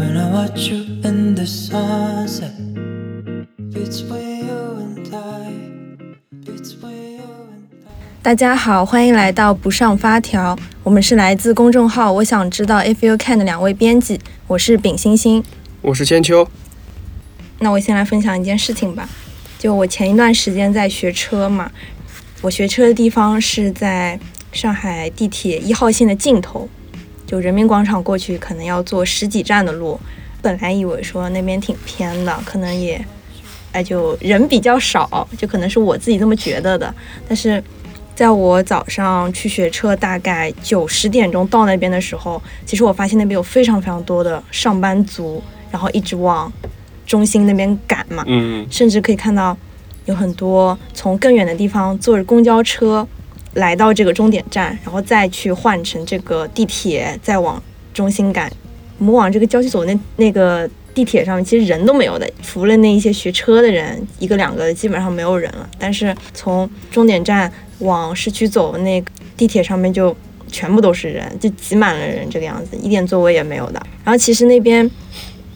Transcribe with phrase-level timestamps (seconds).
[0.00, 2.56] when I watch you in the sunset.
[3.70, 5.52] Between you and I,
[6.42, 8.22] between you and I.
[8.22, 15.44] 大家好，欢迎来到不上发条，我们是来自公众号“我想知道 If You Can” 的两位编辑，我是丙星星。
[15.82, 16.48] 我是千秋，
[17.58, 19.06] 那我先来分享一件事情吧，
[19.58, 21.70] 就我前一段时间在学车嘛，
[22.40, 24.18] 我学车的地方是在
[24.50, 26.68] 上海地铁一号线的尽头，
[27.30, 29.96] 就人民广场过去可能要坐十几站的路。
[30.42, 33.00] 本来以为说那边挺偏的，可能也，
[33.70, 36.92] 哎，就人比较少，就可能是我自己这么觉得的。
[37.28, 37.62] 但是，
[38.16, 46.52] 在我早上去学车，大概九十点钟到那边的时候，其实我发现那边有非常非常多的上班族，然后一直往
[47.06, 48.24] 中心那边赶嘛。
[48.26, 49.56] 嗯，甚至可以看到
[50.06, 53.06] 有很多从更远的地方坐着公交车
[53.54, 58.50] 来到这个终点站，然后再去换乘这个地铁，再往中心赶。
[58.98, 65.68] 我们往这个郊区走那那个地铁上面，其实人都没有的，除了那一些学车的人，一个两个，基本上没有人了。
[65.78, 70.14] 但是从终点站往市区走，那个地铁上面就
[70.48, 73.80] 全部都是人，就挤满了人，这个样子，一点座位也没有的。
[74.04, 74.88] 然后其实那边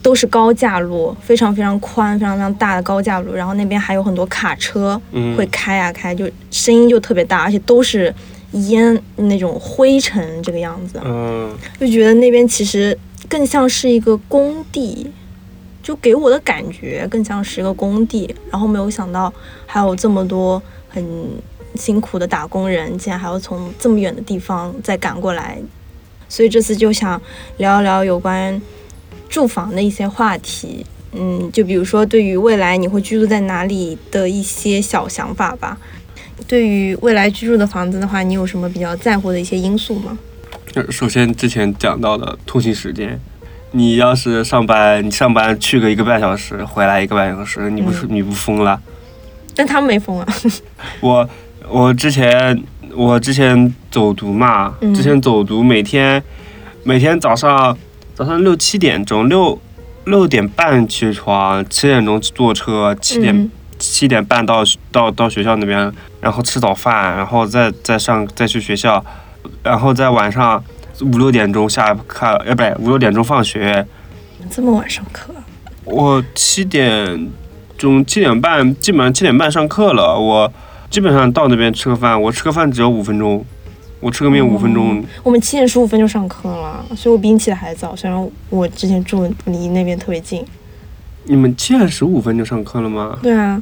[0.05, 5.35] 都是高架路，非常非常宽、非常非常大的高架路，然后那边还有很多卡车嗯。
[5.35, 8.13] 会开啊开，就声音就特别大，而且都是
[8.51, 12.95] 烟那种灰尘这个样子，嗯，就觉得那边其实
[13.27, 15.11] 更像是一个工地，
[15.81, 18.35] 就给我的感觉更像是一个工地。
[18.51, 19.33] 然后没有想到
[19.65, 21.03] 还有这么多很
[21.73, 25.57] 辛苦的打工人，竟然还要从这么远的地方再赶过来，
[26.29, 27.19] 所以这次就想
[27.57, 28.61] 聊一聊有关
[29.29, 30.85] 住房的一些话题。
[31.17, 35.77] 嗯，就比如说对于未来你会居住在哪里的一些小想法吧。
[36.47, 40.17] 对于未来居住的房子的话，你有什么比较在乎的一些因素吗？
[40.73, 43.17] 呃首先之前讲到的通勤时间，
[43.71, 48.81] 你要是上班，你上班去个一个半小时，回来一个半小时，你不是、你不疯了？
[49.55, 50.27] 但他们没疯啊。
[50.99, 51.29] 我
[51.69, 52.61] 我之前
[52.93, 56.21] 我之前走读嘛，嗯之前走读每天
[56.83, 57.75] 每天早上
[58.15, 59.59] 早上六七点钟六
[60.05, 69.03] 六点半起床，七点钟坐车，七点、嗯七点半到到到学校那边，然后吃早饭，然后再再上再去学校，
[69.61, 70.63] 然后在晚上
[71.01, 73.85] 五六点钟下课，呃，不对，五六点钟放学。
[74.49, 75.43] 这么晚上课啊？
[75.83, 77.29] 我七点
[77.77, 80.17] 钟七点半，基本上七点半上课了。
[80.17, 80.51] 我
[80.89, 83.45] 基本上到那边吃个饭，我吃个饭只要五分钟，
[83.99, 85.03] 我吃个面五分钟。
[85.23, 87.95] 我们七点十五分就上课了，所以我比你起的还早。
[87.95, 90.45] 虽然我之前住离那边特别近。
[91.25, 93.17] 你们七点十五分就上课了吗？
[93.21, 93.61] 对啊。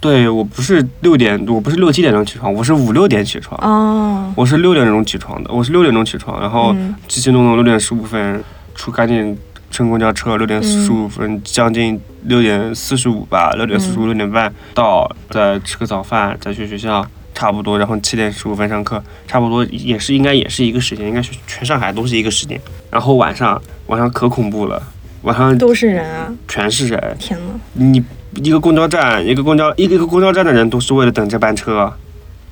[0.00, 3.58] 对我不是六点，我不是六七点钟起床，我是五六点起床。
[3.62, 4.30] 哦。
[4.36, 8.44] 我是六点钟起床的，我是六点钟起床，然后嗯七七弄弄六点十五分
[8.74, 9.34] 出，赶紧
[9.70, 22.60] 乘公交车，六点十五分，将近六点四十五吧，六点四十五六点半到，再吃个早饭，再去学校，差不多，然后七点十五分上课，差不多也是应该也是一个时间，应该是全上海都是一个时间。
[22.90, 24.80] 然后晚上晚上可恐怖了，
[25.22, 26.32] 晚上都是人啊！
[26.46, 28.02] 全是人，天呐，你
[28.42, 31.92] 一个公交站，一个公交一个一个公交站的人都是为了等这班车。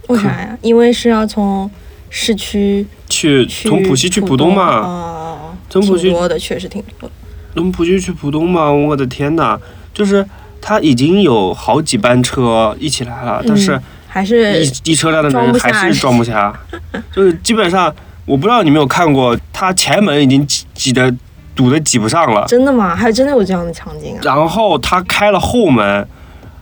[0.09, 0.59] 为啥呀？
[0.63, 1.71] 因为是要从
[2.11, 7.15] 市区去去从浦西去浦东嘛，哦，从浦西挺多的，确实挺多的。
[7.55, 9.59] 从浦西去浦东嘛，我的天呐，
[9.95, 10.27] 就是
[10.61, 13.81] 他已经有好几班车一起来了，但是
[14.13, 16.53] 还是一一车站的人还是装不下，
[17.11, 17.93] 就是基本上
[18.27, 21.11] 我不知道你有没有看过，他前门已经挤挤得
[21.55, 22.95] 堵得挤不上了，真的吗？
[22.95, 24.21] 还真的有这样的场景啊！
[24.23, 26.07] 然后他开了后门，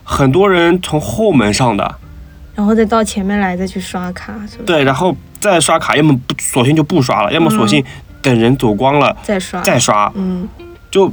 [0.05, 1.95] 很多人从后门上的，
[2.55, 4.63] 然后再到前面来再去刷卡，是吧？
[4.65, 7.83] 对，然后再刷卡，要么不索性就不刷了，要么索性
[8.21, 9.61] 等人走光了再刷。
[9.61, 10.47] 再刷，嗯，
[10.89, 11.11] 就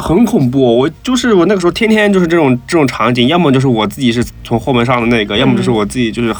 [0.00, 0.78] 很恐怖。
[0.78, 6.34] 我就是我那个时候天天就是这种这种场景，要么就是我自己是从后门上的那个，要么就是我自己就是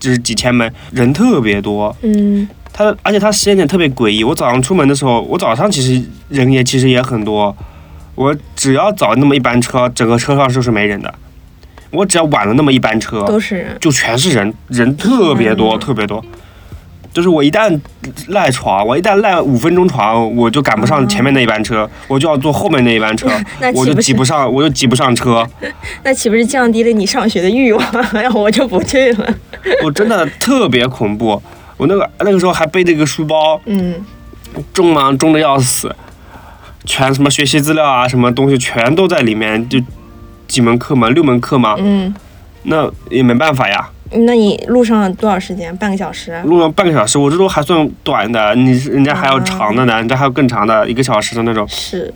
[0.00, 1.94] 就是几千门，人特别多。
[2.02, 4.24] 嗯，它而且他时间点特别诡异。
[4.24, 7.56] 我早上出门的时候，我早上其实人也其实也很多，
[8.14, 11.14] 我只要早那么一班车，整个车上就是没人的。
[11.90, 13.76] 我只要晚了那么一班车，都是人。
[13.80, 16.24] 就全是人，人特别多，嗯特别多。
[17.14, 17.80] 就是我一旦
[18.28, 23.28] 赖床，我一旦赖五分钟床，我就赶不上前面那一班车，我就要坐后面那一班车
[23.72, 25.46] 我就挤不上，我就挤不上车。
[26.02, 27.82] 那岂不是降低了你上学的欲望？
[28.12, 29.34] 然 后我就不去了。
[29.84, 31.40] 我真的特别恐怖。
[31.76, 33.94] 我那个那个时候还背着一个书包，嗯，
[34.72, 35.94] 重吗重的要死，
[36.84, 39.80] 全什么学习资料啊，什么东西全都在里面，就
[40.48, 42.12] 几门课嘛，六门课嘛，嗯，
[42.64, 43.88] 那也没办法呀。
[44.26, 45.76] 那你路上多少时间？
[45.76, 46.40] 半个小时？
[46.44, 51.66] 路上半个小时，我这都还算短的，你是人家还要长的呢，人家还有更长的，一个小时的那种。
[51.68, 52.12] 是，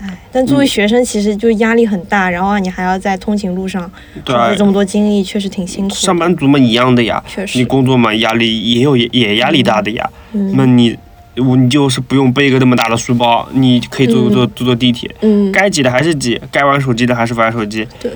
[0.00, 3.90] 哎，但作为学生，其实就压力很大，然后你还要在通勤路上
[4.24, 5.94] 对啊耗费这么多精力，确实挺辛苦的。
[5.94, 10.08] 上班族嘛一样的呀，确实你工作嘛压力也有也也压力大的呀。
[10.32, 10.96] 嗯那你
[11.36, 17.86] 我你就是不用背一个那么大的书包，你可以坐嗯坐坐坐地铁，嗯，该挤的还是挤，该玩手机的还是玩手机。
[18.00, 18.10] 对，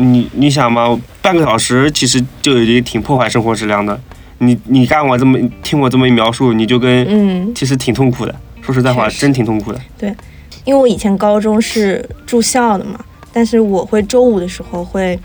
[0.00, 4.00] 你你想嘛，半个小时其实就已经挺破坏生活质量的。
[4.38, 8.32] 你你干我这么听我这么一描述，你就跟、嗯，其实挺痛苦的。
[8.62, 9.80] 说实在话，真挺痛苦的。
[9.98, 10.14] 对
[10.64, 13.00] 因为我以前高中是住校的嘛，
[13.32, 15.18] 但是我会周五的时候会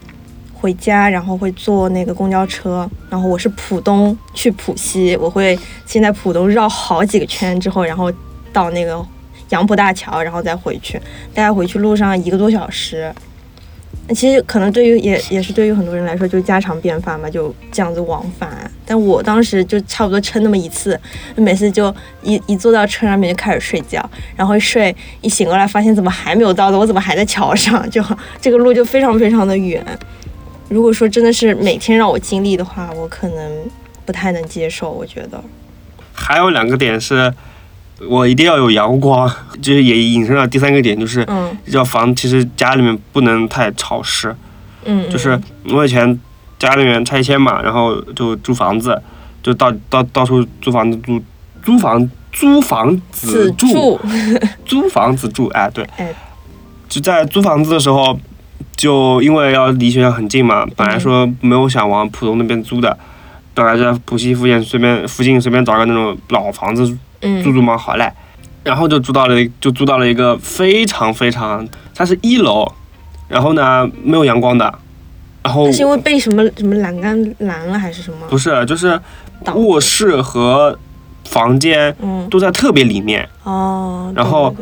[0.56, 5.56] 回家，然后会坐那个公交车，然后我是浦东去浦西，我会
[5.86, 8.12] 先在浦东绕好几个圈之后，然后
[8.52, 9.06] 到那个
[9.50, 10.98] 杨浦大桥，然后再回去，
[11.36, 13.14] 大概回去路上一个多小时。
[14.10, 18.70] 其实可能对于也也是对于很多人来说，就家常便饭嘛，就这样子往返。
[18.86, 21.00] 但我当时就差不多撑那么一次，
[21.36, 27.88] 每次就一一坐到车上面就开始睡觉，然后睡一醒过来发现怎么还没有到的，我怎么还在桥上？
[27.90, 28.04] 就
[28.42, 29.82] 这个路就非常非常的远。
[30.70, 33.52] 如果说真的是每天让我经历的话，我可能
[34.06, 34.92] 不太能接受。
[34.92, 35.42] 我觉得，
[36.14, 37.34] 还有两个点是，
[38.10, 39.30] 我一定要有阳光，
[39.62, 41.56] 就是也引申到第三个点，就是嗯。
[41.68, 44.36] 要房，其实家里面不能太潮湿。
[44.86, 45.40] 嗯，就是
[45.72, 46.20] 我以前
[46.60, 49.02] 家里面拆迁嘛，然后就租房子，
[49.42, 51.22] 就到到到处租房子租
[51.64, 54.00] 租房租房子住，
[54.66, 56.14] 租房 子住，哎对，哎。
[56.90, 58.20] 就在租房子的时候，
[58.76, 62.96] 就因为要离学校很近嘛，本来说没有想往浦东那边租的，
[63.54, 66.96] 本来就在浦西附近随便附近随便找个那种老房子
[67.44, 67.54] 租嗯。
[67.54, 68.12] 租嘛好嘞，
[68.64, 72.72] 然后就租到了就租到了一个非常非常，它是一楼，
[73.28, 74.74] 然后呢没有阳光的，
[75.44, 78.18] 然后是因为被什么什么栏杆拦了还是什么？
[78.30, 79.00] 不是就是
[79.56, 80.78] 卧室和
[81.26, 82.28] 房间嗯。
[82.30, 84.56] 都在特别里面，哦，然后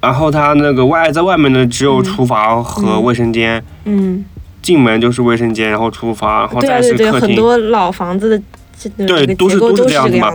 [0.00, 4.24] 然后它那个外在外面呢只有嗯厨房和嗯卫生间，嗯，
[4.62, 7.20] 进门就是卫生间，然后厨房，然后再是客厅。
[7.20, 10.32] 很多老房子的对都是都都是这样子嘛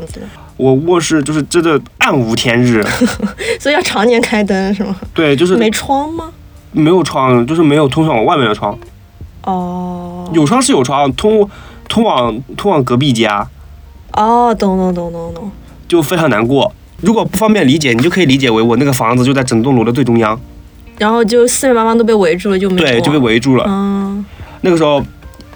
[0.64, 2.82] 我卧室就是真的暗无天日，
[3.60, 4.96] 所以要常年开灯是吗？
[5.14, 6.32] 对，就是没窗吗？
[6.72, 8.78] 没有窗，就是没有通向外面的窗。
[9.44, 11.50] 哦，有窗是有窗，通
[11.90, 13.46] 通往通往隔壁家，
[14.14, 15.52] 哦，懂懂懂懂懂，
[15.86, 16.74] 就非常难过。
[17.02, 20.40] 如果不方便理解，你就可以理解为我那个房子就在整栋楼的最中央，
[20.98, 23.66] 然后就四面八方都被围住了，就没对，就被围住了。
[23.68, 24.24] 嗯，
[24.62, 25.04] 那个时候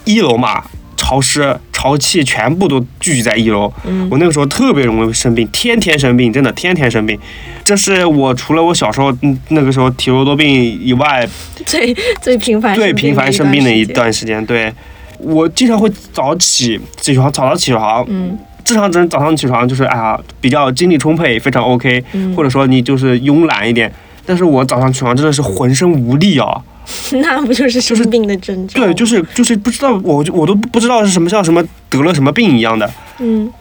[0.03, 0.61] 一楼嘛，
[1.07, 3.71] 潮湿、潮气全部都聚集在一楼。
[3.85, 7.17] 嗯我那个时候特别容易生病，天天生病，真的天天生病。
[7.63, 11.25] 这是我除了我小时候嗯那个时候体弱多病以外，
[11.65, 14.45] 最最频繁最频繁生病的一段段时间。
[14.45, 14.73] 对，
[15.17, 23.89] 我经常会早起，起床早早起床，嗯正常人早上起床就是哎呀比较精力充沛，非常 OK，嗯，或者说你就是慵懒一点。
[24.25, 26.61] 但是我早上起床真的是浑身无力啊！
[27.21, 28.79] 那不就是生病的征兆？
[28.79, 32.89] 对，就是就是不知道，我就我都不知道是什么像什么得了什么病一样的，
[33.19, 33.51] 嗯，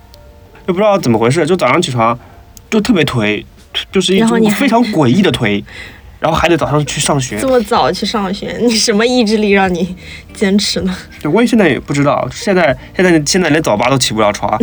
[0.67, 2.19] 就不知道怎么回事，就早上起床
[2.71, 3.45] 就特别颓，
[3.91, 5.63] 就是一种非常诡异的颓，
[6.21, 7.49] 然后还得早上去上学 这。
[7.49, 9.97] 么早去上学，你什么意志力让你
[10.33, 10.97] 坚持呢？
[11.21, 14.57] 对我也现在也不知道，现在现在现在连早八都起不了床，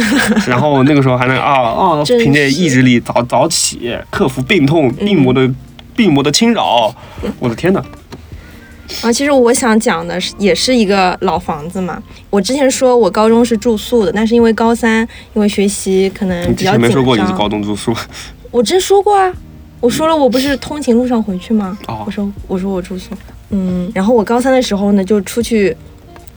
[0.48, 5.50] 然后那个时候还能啊啊，真凭借意志力早早起，克服病痛、病魔的
[5.95, 6.94] 病魔的侵扰。
[7.40, 7.73] 我的天
[9.02, 9.07] 哪！
[9.07, 12.02] 啊，其实我想讲的是，也是一个老房子嘛。
[12.30, 17.94] 我之前说我高中是住宿的，但是因为高三因为学习可能比较紧前没说过你是张，高中住宿
[18.52, 19.33] 我之前说过啊，
[19.80, 21.78] 我说了我不是通勤路上回去吗？
[21.87, 23.11] 哦我说我说我住宿，
[23.49, 25.75] 嗯，然后我高三的时候呢，就出去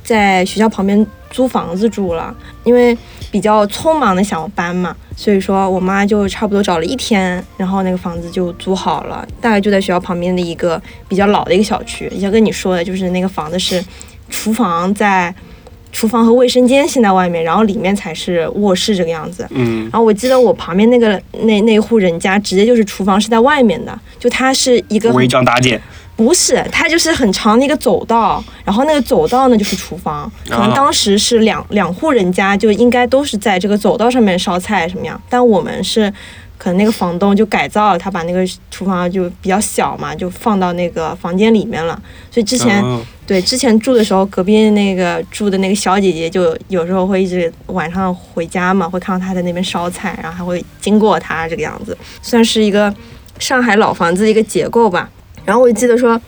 [0.03, 2.97] 在学校旁边租房子住了，因为
[3.31, 12.11] 比较匆忙的想要搬嘛，所以说我妈就差不多找了一天，然后那个房子就租好了，大概就在学校旁边的一个比较老的一个小区。
[12.21, 13.85] 像跟你说的，就是那个房子是
[14.29, 15.35] 厨房在。
[15.93, 19.47] 厨房和卫生间现在外面，然后里面才是卧室这个样子。
[19.49, 25.81] 嗯然后我记得我旁边那个那那户人家，直接就是厨房是在外面的，就它是一个很违章搭建，
[26.17, 36.13] 不是，它就是很长的一个走道，然后那个走道呢就是厨房，可能啊当时是两两户人家就应该都是在这个走道上面烧菜什么样，但我们是。
[36.59, 42.03] 可能那个房东就改造了，他把那个厨房就比较小嘛，就放到那个房间里面了。
[42.31, 52.93] 所以之前、嗯对之前住的时候，隔壁那个住的那个小姐姐就有时候会一直晚上回家嘛，会看到她在那边烧菜，然后还会经过她这个样子，算是一个
[53.39, 55.11] 上海老房子的一个结构吧。
[55.47, 56.21] 然后我就记得说，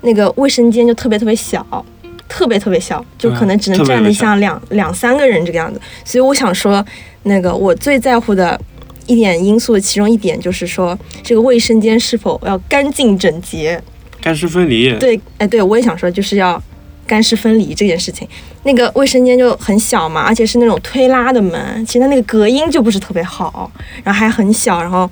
[0.00, 1.84] 那个卫生间就特别特别小，
[2.26, 5.78] 特别特别小，就可能只能站得特别小像两两三个人这个样子。
[6.04, 6.82] 所以我想说，
[7.24, 8.58] 那个我最在乎的
[9.06, 13.82] 一点因素，其中一点就是说，这个卫生间是否要干净整洁。
[14.22, 14.92] 干湿分离。
[14.98, 16.60] 对，哎，对我也想说，就是要
[17.06, 18.26] 干湿分离这件事情。
[18.64, 23.70] 那个卫生间就很小嘛，而且是那种推拉的门，其实它那个隔音就不是特别好，
[24.02, 25.08] 然后还很小，然后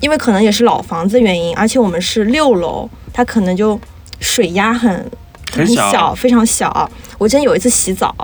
[0.00, 3.78] 因为可能也是老房子原因，而且我们是六楼，它可能就
[4.18, 5.10] 水压很
[5.52, 6.90] 很小小，非常小。
[7.18, 8.14] 我之前有一次洗澡，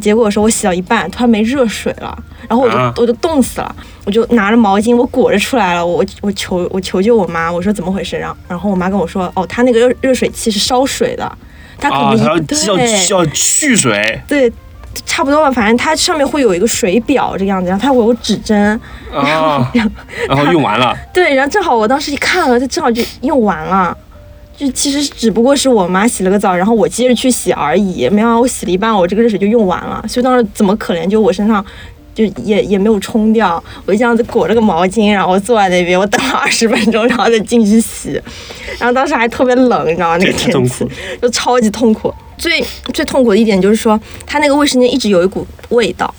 [0.00, 2.16] 结果说我洗到一半突然没热水了，
[2.48, 8.16] 然后我就、啊我就冻死了，我就拿着毛巾我裹着出来了，我我求我求救我妈，我说怎么回事？
[8.16, 11.30] 然后然后我妈跟我说，哦，它那个热热水器是烧水的，
[11.78, 12.78] 它可啊，能要对要
[13.24, 14.52] 要蓄水对。
[15.04, 18.80] 差不多吧，反正它上面会有一个水表这个样子，然后它会有指针，
[19.12, 19.70] 啊，
[20.28, 23.96] 然后用完了， 对，然后正好我当时一看了，它正好就用完了，
[24.56, 31.64] 就其实只不过是我妈洗了个澡，然后我接着去洗而已，没想到我洗了一半，我这个热水就用完了，所以当时怎么可怜，就我身上
[32.14, 38.20] 就也也没有冲掉，我就这样子裹着个毛巾，然后坐在那边，我等了二十分钟，然后再进去洗，
[38.78, 40.16] 然后当时还特别冷，你知道吗？
[40.18, 40.86] 那个天气
[41.20, 42.12] 就超级痛苦。
[42.36, 46.12] 最最痛苦的一点就是说，它那个卫生间一直有一股味道。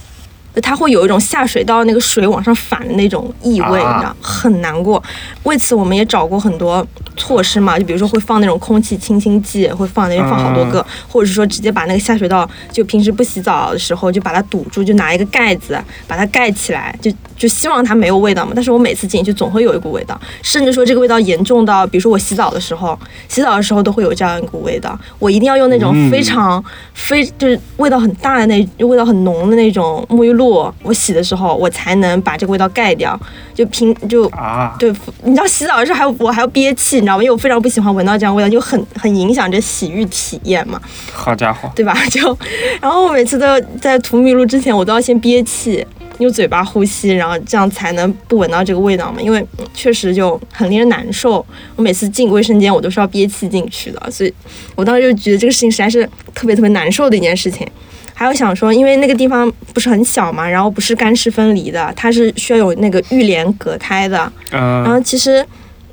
[0.55, 5.01] 就它会有一种下水道那个水往上反的那种异味，啊你知道，很难过。
[5.43, 6.83] 为此，我们也找过很多
[7.15, 18.51] 措施嘛，就比如说会放那种空气清新剂，会放那边放好多个，或者是说直接把那个下水道，就平时不洗澡的时候就把它堵住，就拿一个盖子把它盖起来，就就希望它没有味道嘛。
[18.55, 22.97] 但是我每次进去总会有一股味道，甚至说这个味道严重到，比如说我洗澡的时候，
[23.29, 26.63] 洗澡的时候都会有这样一股味道，我一定要用那种嗯非常、
[26.93, 33.17] 非就是味道很大的那味道很浓的那种沐浴露，我洗的时候我才能把这个味道盖掉。
[33.53, 37.23] 就平就啊，对，你知道洗澡的时候还有我还要憋气，你知道吗？
[37.23, 40.79] 因为我非常不喜欢闻到这样味道，就很很影响这洗浴体验嘛，
[41.11, 41.95] 好家伙，对吧？
[42.11, 42.37] 就
[42.79, 45.83] 然后我每次都要在涂沐浴露之前，我都要先憋气。
[46.19, 49.21] 用嘴巴呼吸，然后这样才能不闻到这个味道嘛？
[49.21, 51.45] 因为嗯确实就很令人难受。
[51.75, 54.33] 我每次进卫生间，我都是要憋气进去的，所以
[54.75, 57.67] 我当时就觉得这个事情实在是特别特别难受的一件事情。
[58.13, 64.17] 还有想说，因为那个地方不是很小嘛，然后不是干湿分离的，它是需要有那个浴帘隔开的。
[64.49, 65.45] 然后嗯，其实，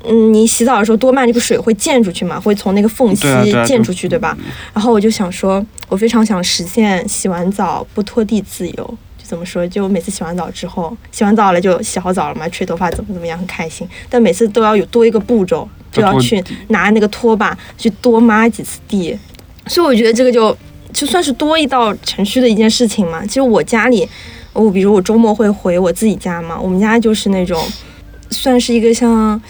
[0.03, 3.27] 嗯，你洗澡的时候多半这个水会溅出去嘛，会从那个缝隙
[3.67, 4.35] 溅出去，对吧？
[4.73, 8.97] 然后我就想说，我非常想实现洗完澡不拖地自由。
[9.25, 9.67] 就怎么说？
[9.67, 13.87] 就每次洗完澡之后，洗完澡了就洗好澡了嘛，吹头发怎么怎么样，很开心。
[14.07, 19.17] 但每次都要有多一个步骤，就要去拿那个拖把去多抹几次地。
[19.67, 20.55] 所以我觉得这个就
[20.93, 23.25] 就算是多一道程序的一件事情嘛。
[23.25, 24.07] 其实我家里，
[24.53, 27.59] 我比如我周末会回我自己家嘛，我们家就是那种
[28.29, 29.41] 算是一个像。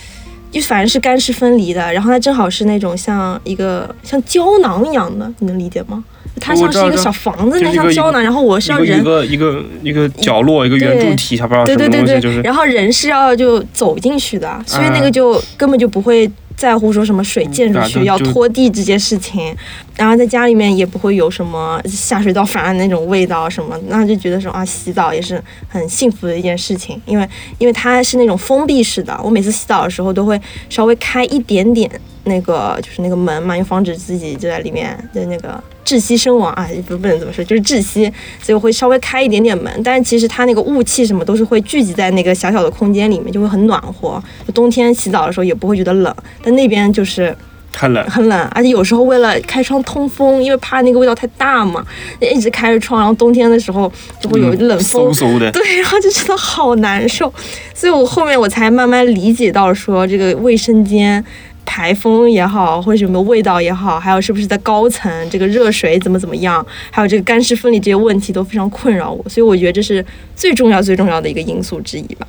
[0.51, 6.01] 就反正是干湿分离的，然后它正好是那种像一个像胶囊一样的，你能理解吗？
[6.39, 19.55] 它像是一个小房子，那像胶囊，然后我是要人一个一个一个角落，一个圆柱体，还不知道对什么东西，对对对，就是然后人是要就走进去的，所以那个啊就根本就不会在乎说什么水溅出去、要拖地这件事情，
[19.95, 27.27] 然后在家里面也不会有什么下水道反而那种味道什么，那就觉得说啊，洗澡也是很幸福的一件事情，因为
[27.57, 30.39] 因为它是那种封闭式的，我每次洗澡的时候都会
[30.69, 31.89] 稍微开一点点
[32.23, 38.11] 那个就是那个门嘛，因为防止自己就在里面的那个窒息身亡啊，不不能这么说，就是窒息，
[38.41, 44.21] 所以我会稍微开一点点门，但是其实它那个雾气什么都是会聚集在那个小小的空间里面，就会很暖和。
[44.53, 47.35] 冬天洗澡的时候也不会觉得冷，但那边就是
[47.75, 51.85] 很冷，很冷，而且有时候为了开窗通风，因为怕那个味道太大嘛，
[52.19, 57.31] 一直开着窗，然后冬天的时候就会有冷风，嗖嗖的， 对，然后就觉得好难受，
[57.75, 61.23] 所以我后面我才慢慢理解到说这个卫生间。
[61.65, 70.05] 排风也好，或者什么味道也好，还有是不是在高层，这个热水怎么怎么样，还有这个干湿分离这些问题都非常困扰我，所以我觉得这是
[70.35, 72.27] 最重要最重要的一个因素之一吧。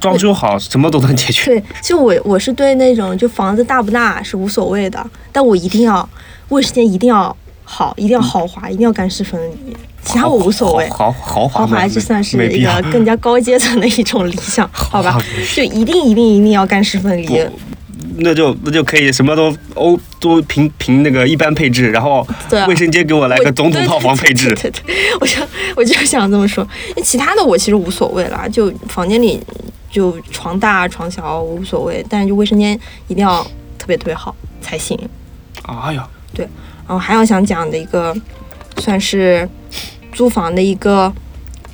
[0.00, 1.46] 装修好什么都能解决。
[1.46, 6.06] 对，就我我是对那种就房子大不大是无所谓的，但我一定要
[6.50, 7.34] 卫生间一定要
[7.64, 9.74] 好，一定要豪华，一定要干湿分离，
[10.04, 10.86] 其他我无所谓。
[10.90, 15.18] 豪豪华豪华没这算是一个更加高阶层的一种理想， 好吧？
[15.54, 17.26] 就一定一定一定要干湿分离。
[18.14, 22.26] 不那就那就可以什么都欧都凭凭那个一般配置，然后
[22.68, 24.54] 卫生间给我来个总统套房配置。
[24.54, 25.36] 对对对对对，我就
[25.76, 29.40] 我就想这么说，因为其他的我其实无所谓了，就房间里
[29.90, 32.78] 就床大床小无所谓，但是就卫生间
[33.08, 33.42] 一定要
[33.78, 34.98] 特别特别好才行。
[35.62, 36.44] 哎呀，对
[36.86, 38.14] 然后还要想讲的一个，
[38.78, 39.48] 算是
[40.12, 41.12] 租房的一个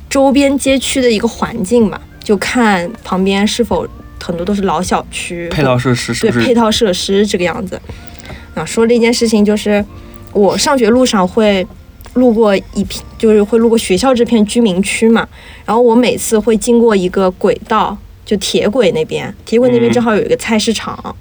[0.08, 3.86] 周边街区的一个环境吧，就看旁边是否
[4.22, 7.80] 很多都是老小区，配套设施是对配套设施这个样子。
[8.54, 9.84] 啊，说了一件事情就是，
[10.32, 11.66] 我上学路上会
[12.14, 15.26] 路过一片，就是会路过学校这片居民区嘛，
[15.64, 19.92] 然后我每次会经过一个轨道，就铁轨那边，铁轨那边嗯。
[19.92, 21.16] 正好有一个菜市场，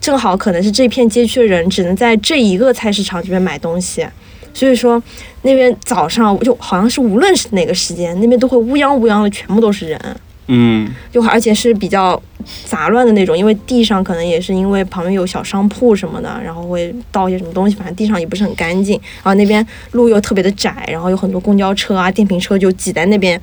[0.00, 4.06] 正好可能是这片街区的人只能在这一个菜市场这边买东西，
[4.54, 5.00] 所以说
[5.42, 10.16] 那边早上就好像是无论是哪个时间，那边都会乌泱乌泱的全部都是人。
[10.52, 12.20] 嗯就而且是比较
[12.64, 19.00] 杂乱的那种，因为地上可能也是因为旁边有小商铺什么的，然后会倒一些什么东西，反正地上也不是很干净。
[19.22, 23.40] 然后那边路又特别的窄，然后有很多公交车啊、电瓶车就挤在那边。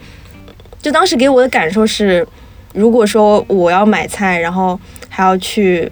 [0.82, 2.28] 就当时给我的感受是，
[2.74, 5.90] 如果说我要买菜，然后还要去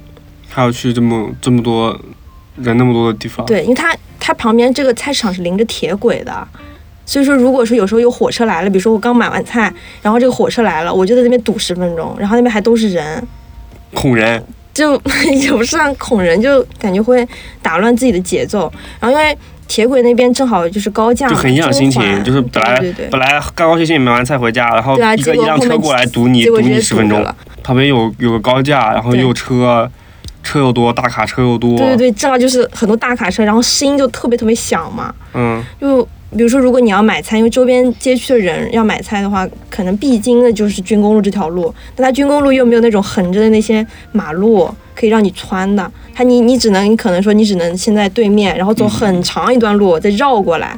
[0.49, 1.97] 还要去这么这么多
[2.57, 6.47] 人那么多的地方，对，因为它它旁边这个菜市场是临着铁轨的，
[7.05, 9.71] 所以说如果说有时候有火车来了，比如说我刚买完菜，
[10.01, 13.27] 然后这个火车来了，我就在那边堵十分钟，然后那边还都是人，
[13.93, 14.43] 恐人，
[14.73, 14.99] 就
[15.39, 17.27] 也不算恐人，就感觉会
[17.61, 18.71] 打乱自己的节奏。
[18.99, 27.25] 然后因为铁轨那边正好就是高架嘛，就很影响心情，就是本来本来高高兴兴买完菜回家，然后一个一辆车过来堵你堵你十分钟。
[27.63, 29.89] 旁边有有个高架，然后又车
[30.43, 35.13] 车又多，大卡车又多，对对对，正好就是很多大卡车，然后声音就特别特别响嘛。
[35.33, 35.63] 嗯。
[35.81, 50.77] 就比如说，如果你要买菜，因为周边街区的人要买菜的话，可能必经的就是军工路这条路，但它军工路又没有那种横着的那些马路可以让你穿的，它你你只能你可能说你只能先在对面，然后走很长一段路再绕过来。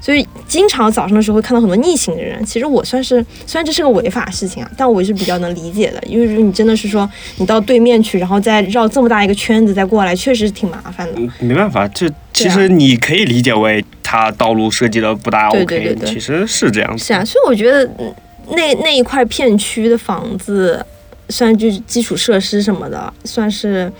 [0.00, 2.42] 所以经常早上的时候会看到很多逆行的人。
[2.44, 11.12] 其实我算是，虽然这是个违法事情啊，但我也是比较能理解的，因为你真的是说你到对面去，然后再绕这么大一个圈子再过来，确实是挺麻烦的。
[11.16, 17.04] 嗯没办法，这其实你可以理解为它道路设计的不大 OK，对对对对其实是这样子。
[17.04, 18.14] 是啊，所以我觉得嗯
[18.52, 20.84] 那那一块片区的房子，
[21.28, 23.92] 算就是基础设施什么的，算是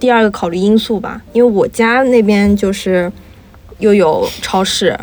[0.00, 1.20] 第二个考虑因素吧。
[1.32, 3.12] 因为我家那边就是
[3.78, 4.98] 又有超市，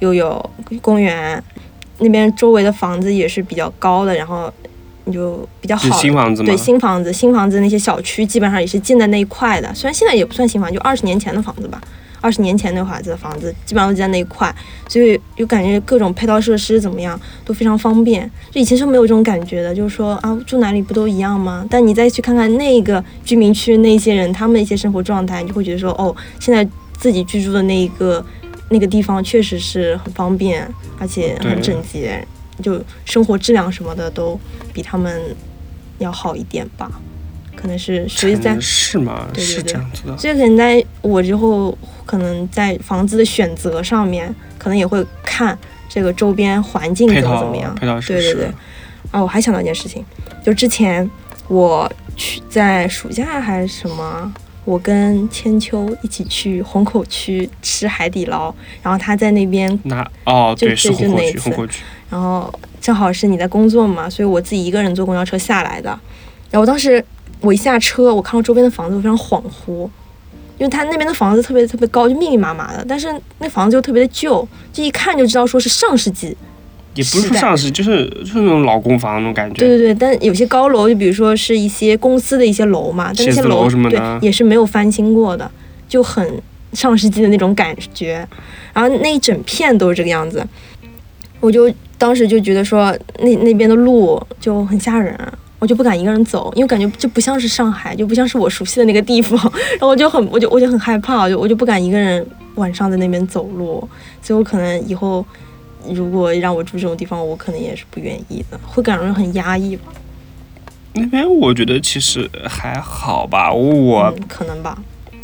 [0.00, 0.50] 又有
[0.82, 1.42] 公园，
[2.00, 4.52] 那边周围的房子也是比较高的，然后
[5.04, 5.96] 你就比较好。
[5.98, 6.46] 新房子吗？
[6.46, 11.80] 对新房子，新房子那些小区基本上也是建在那一块的，虽然现在也不算新房，就二十年前的房子吧。
[12.22, 14.54] 二十年前那会儿子的房子基本上都在那一块，
[14.88, 18.30] 所以就感觉各种配套设施怎么样都非常方便。
[18.50, 21.64] 就以前是没有这种感觉的，就是说啊住哪里不都一样吗？
[21.70, 26.62] 但你再去看看那个居民区那些人他们的一些生活状态，你就会觉得说哦，现在
[26.98, 28.22] 自己居住的那一个
[28.70, 30.66] 那个地方确实是很方便，
[30.98, 32.26] 而且很整洁，
[32.62, 34.40] 就生活质量什么的都
[34.72, 35.20] 比他们
[35.98, 36.90] 要好一点吧。
[37.54, 38.98] 可能是所以在是
[39.34, 40.16] 对对对这样子的。
[40.16, 47.74] 所以可能在我之后，可能在房子的选择上面，可能也会看这个周边环境怎么怎么样。
[48.00, 48.50] 对对对。
[49.10, 50.04] 啊，我还想到一件事情，
[50.44, 51.10] 就之前
[51.48, 54.32] 我去在暑假还是什么，
[54.64, 61.82] 我跟千秋一起去虹口区吃海底捞，然后他在那边那哦，就对，是就就虹口区，那一次虹口区。
[62.10, 65.98] 然后正好是你在工作嘛，所以我自己一个人坐公交车下来的。
[66.50, 67.04] 然后当时
[67.40, 69.88] 我一下车，我看到周边的房子，我非常恍惚，
[70.58, 76.36] 因为他那边的房子特别特别高，就密密麻麻的，但是那房子又特别的旧，就一看就知道说是上世纪。
[76.94, 79.60] 也不是说上市，就是就是那种老公房那种感觉。
[79.60, 85.50] 对对对，但有些高楼，就比如说是一些公司的一些楼嘛，但那些楼什么对的也是没有翻新过的，
[85.88, 88.26] 就很上世纪的那种感觉。
[88.72, 90.44] 然后那一整片都是这个样子，
[91.40, 95.16] 我就当时就觉得说那那边的路就很吓人。
[95.60, 99.38] 我就不敢一个人走，因为感觉就不像是上海，就不像是我熟悉的那个地方，
[99.78, 103.86] 然后我就很，我就我就很害怕，我就我就不敢一个人晚上在那边走路，
[104.22, 105.22] 所以我可能以后
[105.88, 109.84] 如果让我住这种地方，我可能也是不愿意的，会感觉很压抑吧。
[110.92, 114.76] 那边我觉得其实还好吧，我嗯、可能吧，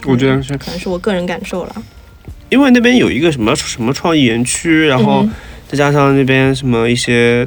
[0.07, 1.83] 我觉得是可能是我个人感受了。
[2.49, 5.31] 因为那边有一个什么什么创意园区，然后嗯
[5.67, 7.47] 再加上那边什么一些，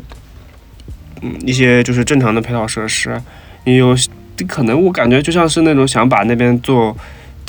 [1.21, 3.19] 嗯，一些就是正常的配套设施，
[3.63, 3.95] 也有
[4.45, 6.95] 可能我感觉就像是那种想把那边做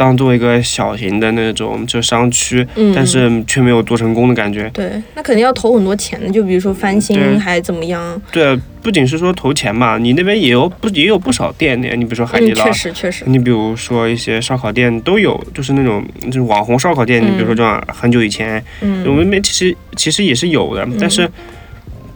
[0.01, 4.67] 当做一个小型的那种就商区，嗯，但是却没有做成功的感觉。
[4.73, 8.19] 对，那肯定要投很多钱的，就比如说翻新还怎么样。
[8.33, 21.31] 对，不仅是说投钱嘛，你那边也有不也有不少店的，你比如说海底嗯，捞确，实确实，你比如说一些烧烤店都有，就是那种就是网红烧烤店，你比如说这样很久以前，我嗯们那边其实其实也是有的，但是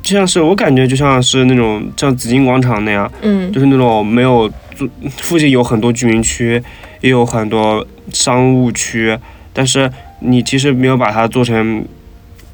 [0.03, 3.53] 就像是我感觉就像是那种像紫金广场那样，嗯。
[3.53, 6.61] 就是那种没有住附近有很多居民区，
[7.05, 9.15] 也有很多商务区，
[9.53, 9.91] 但是
[10.21, 11.85] 你其实没有把它做成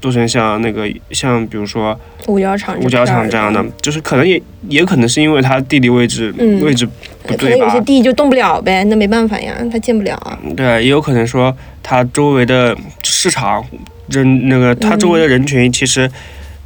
[0.00, 6.84] 做成像那个像比如说五角场五角场这样的，就是可能也也可能是因为它地理位置、嗯位置
[7.22, 7.80] 不对吧能有些？
[7.82, 10.36] 地就动不了呗，那没办法呀，它建不了啊。
[10.56, 13.64] 对，也有可能说它周围的市场
[14.08, 16.10] 人那个它周围的人群其实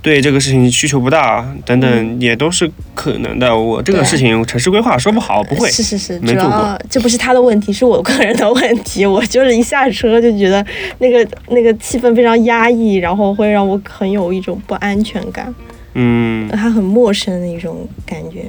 [0.05, 3.57] 对这个事情需求不大，等等也都是可能的。
[3.57, 9.07] 我这个事情城市规划说不好不会，是是是，主没做过要这不是他的问题，是我个人的问题。
[9.07, 10.63] 我就是一下车就觉得
[10.99, 15.53] 那个那个气氛非常压抑，然后会让我很有一种不安全感，
[15.95, 18.45] 嗯，它很陌生的一种感觉。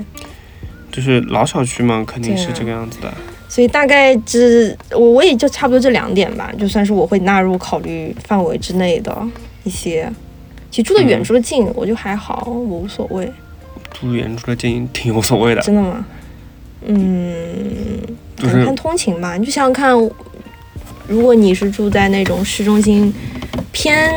[0.91, 3.13] 就是老小区嘛，肯定是这个样子的。
[3.48, 9.18] 所以大概只我我也就差不多这两点吧，就算是我会纳入考虑范围之内的
[9.63, 10.12] 一些。
[10.76, 13.32] 其实住的远嗯住得近，我就还好，我无所谓。
[13.94, 16.06] 住远住的近挺无所谓的，真的吗？
[16.86, 18.02] 嗯，
[18.36, 19.38] 就是看通勤吧。
[19.38, 19.98] 你就想想看，
[21.08, 23.14] 如果你是住在那种市中心
[23.72, 24.14] 偏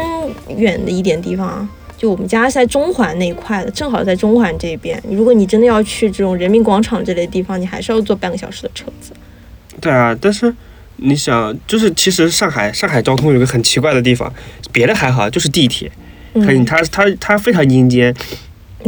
[0.48, 5.00] 远的一点地方，就我们家是在中环那一块的，正好在中环这边。
[5.08, 9.12] 如果你真的要去这种人民广场这类地方，你还是要坐半个小时的车子。
[9.80, 10.52] 对啊，但是
[10.96, 14.34] 你想，就是其实上海上海交通有个很奇怪的地方，
[14.72, 15.88] 别的还好，就是地铁，
[16.44, 18.14] 可以嗯，它它它非常阴间，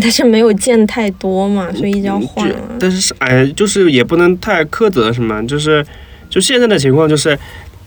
[0.00, 2.60] 但是没有见太多嘛，所以一直要换就啊。
[2.78, 5.84] 但是是哎，就是也不能太苛责什么，就是
[6.28, 7.38] 就现在的情况就是，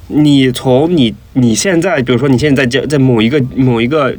[0.08, 4.14] 你从你你现在，比如说你现在在在某一个某一个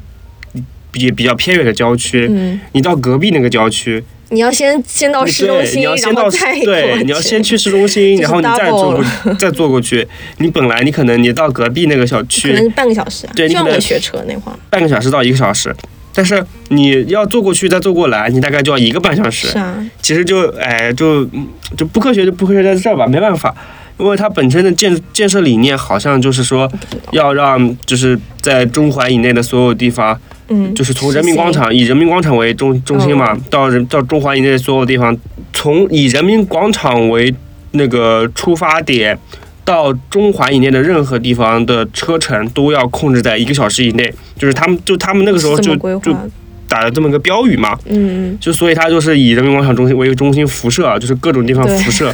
[0.90, 9.04] 比比较偏远的郊区，嗯，你到隔壁那个郊区，你要先先到市中心，你要先到然后再对，你要先去市中心， 然后你再坐过
[9.38, 10.06] 再坐过去。
[10.38, 14.58] 你本来你可能你到隔壁那个小区可能区半个小时啊，对你可能学车那会儿。
[14.70, 15.74] 半个小时到一个小时，
[16.14, 19.48] 但是你要坐过去再坐过来，你大概就要一个半小时。
[19.48, 23.54] 是啊，其实就哎就嗯就不科学就不科学在这儿吧，没办法，
[23.98, 26.70] 因为它本身的建建设理念好像就是说
[27.12, 35.16] 要让就是在中环以内的所有地方，嗯，就是从人民广场以人民广场为中中心嘛，到人到中环以内的所有地方，
[35.52, 37.34] 从以人民广场为
[37.72, 39.18] 那个出发点。
[39.66, 46.30] 到中环以内的任何地方的车程都要控制在一个小时以内，就是他们就他们那个时候就就的。
[46.68, 52.12] 打了这么个标语嘛，嗯，就所以它就是以人民广场中心为中心辐射，就是各种地方辐射，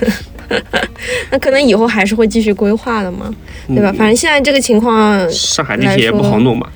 [1.30, 3.32] 那可能以后还是会继续规划的嘛，
[3.68, 3.92] 对嗯吧？
[3.96, 6.68] 反正现在这个情况，上海地铁也不好弄嘛。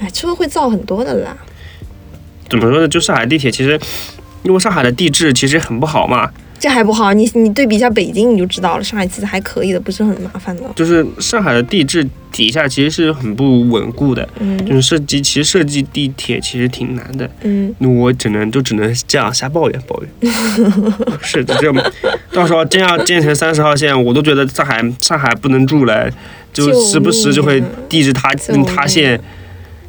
[0.00, 1.36] 哎，车会造很多的啦。
[2.48, 2.88] 怎么说呢？
[2.88, 3.78] 就上海地铁其实，
[4.42, 10.62] 因为上海的地质其实很不好嘛，这还不好，你你对比一下北京你就知道了，上海其实还可以的，不是很麻烦的。
[10.76, 17.28] 就是上海的地质底下其实是很不稳固的，就嗯是设计其实设计地铁其实挺难的。
[17.42, 20.32] 嗯，那我只能就只能这样瞎抱怨抱怨。
[21.22, 21.92] 是的，这样
[22.32, 26.10] 到时候真要建成三十号线，我都觉得上海上海不能住了，
[26.52, 28.28] 就时不时就会地质塌
[28.66, 29.18] 塌陷。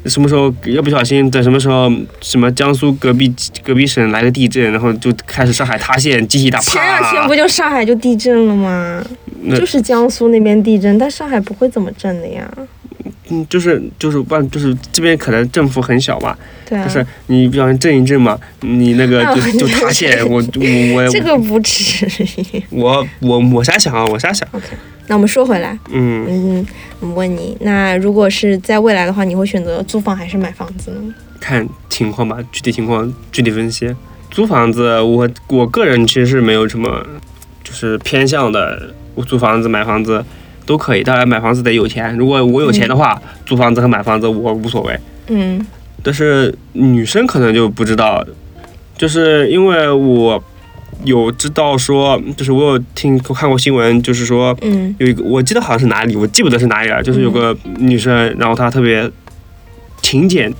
[0.06, 9.04] 什么时候要不小心，等什么时候什么江苏隔壁隔壁省来个地震，然后就开始上海塌陷，机器大前两天不，就上海就地震了吗？
[9.56, 12.48] 就是江苏那边地震，但上海不会怎么震的呀。
[13.30, 16.36] 嗯就是就是万就是这边可能政府很小嘛，
[16.68, 22.62] 对啊，就是你不小心震一震嘛，你那个啊就就塌陷，我我我这个不至于。
[22.68, 24.46] 我我我瞎想啊，我瞎想，
[25.08, 26.66] 那我们说回来，嗯，嗯，
[27.00, 31.14] 我问你，那如果是在未来的话，你会选择租房还是买房子呢？
[31.40, 33.94] 看情况吧，具体情况具体分析。
[34.30, 37.04] 租房子，我我个人其实是没有什么
[37.62, 40.24] 就是偏向的，我租房子买房子
[40.64, 44.98] 都可以，当然买房子得有钱，如果我有钱的话，租房子和买房子我无所谓。
[45.28, 45.64] 嗯
[46.04, 48.24] 但是女生可能就不知道，
[48.96, 50.42] 就是因为我
[51.04, 54.94] 有知道说，就是我有听看过新闻，就是说嗯。
[54.98, 59.10] 有一个，我记得好像是哪里，我记不得是哪里了，就是有个女生，然后她特别
[60.00, 60.52] 勤俭，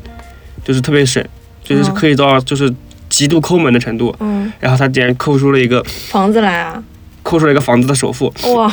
[0.65, 1.25] 就是特别省，
[1.63, 2.73] 就是哦可以到就是
[3.09, 6.83] 极度抠门的程度，嗯，然后她竟然抠出了一个房子来啊！
[7.23, 8.73] 抠出了一个房子的首付，哇，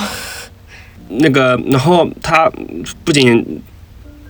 [1.09, 2.51] 那个，然后她
[3.03, 3.61] 不仅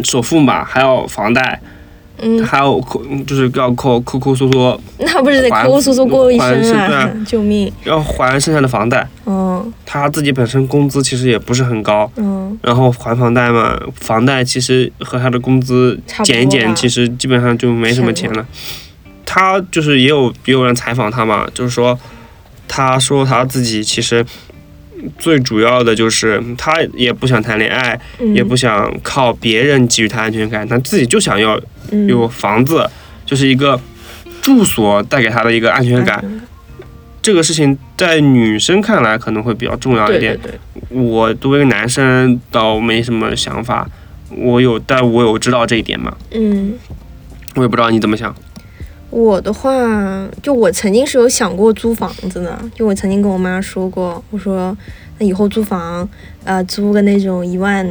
[0.03, 1.61] 首付嘛，还要房贷，
[2.21, 7.09] 嗯，还有抠，就是要抠抠抠缩缩，那不是得还抠抠搜搜过一生啊！
[7.25, 7.71] 救命！
[7.83, 9.07] 要还剩下的房贷。
[9.25, 18.45] 嗯他自己本身工资其实也不是很高，嗯，然后还房贷嘛，房贷其实和他的工资减一减，其实基本上就没什么钱了。
[19.25, 21.97] 他就是也有也有人采访他嘛，就是说，
[22.67, 24.25] 他说他自己其实
[25.17, 28.33] 最主要的就是他也不想谈恋爱，嗯。
[28.33, 31.59] 也不想靠别人给予他安全感，他自己就想要
[31.91, 32.07] 嗯。
[32.07, 32.89] 有房子，
[33.25, 33.79] 就是一个
[34.41, 36.19] 住所带给他的一个安全感。
[36.23, 36.41] 嗯
[37.21, 40.39] 这个事情在女生看来可能会比较重要一点。
[40.41, 40.59] 对对。
[40.89, 43.85] 对，我作为一个男生倒没什么想法，
[44.29, 46.73] 我有，但我有知道这一点嘛，嗯，
[47.55, 48.33] 我也不知道你怎么想。
[49.09, 54.75] 我的话，就我曾经是有想过租房子的，就我曾经跟我妈说过，我说
[55.17, 56.07] 那以后租房，
[56.43, 57.87] 呃，租个那种一万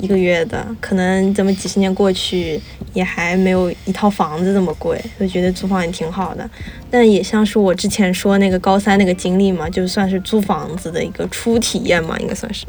[0.00, 2.58] 一个月的，可能这么几十年过去，
[2.94, 6.48] 也还没有一套房子这么贵，就觉得租房也挺好的。
[6.90, 12.64] 但也像是我之前说那个高三那个经历嘛，就算是租房子的一个初体验嘛，应该算是。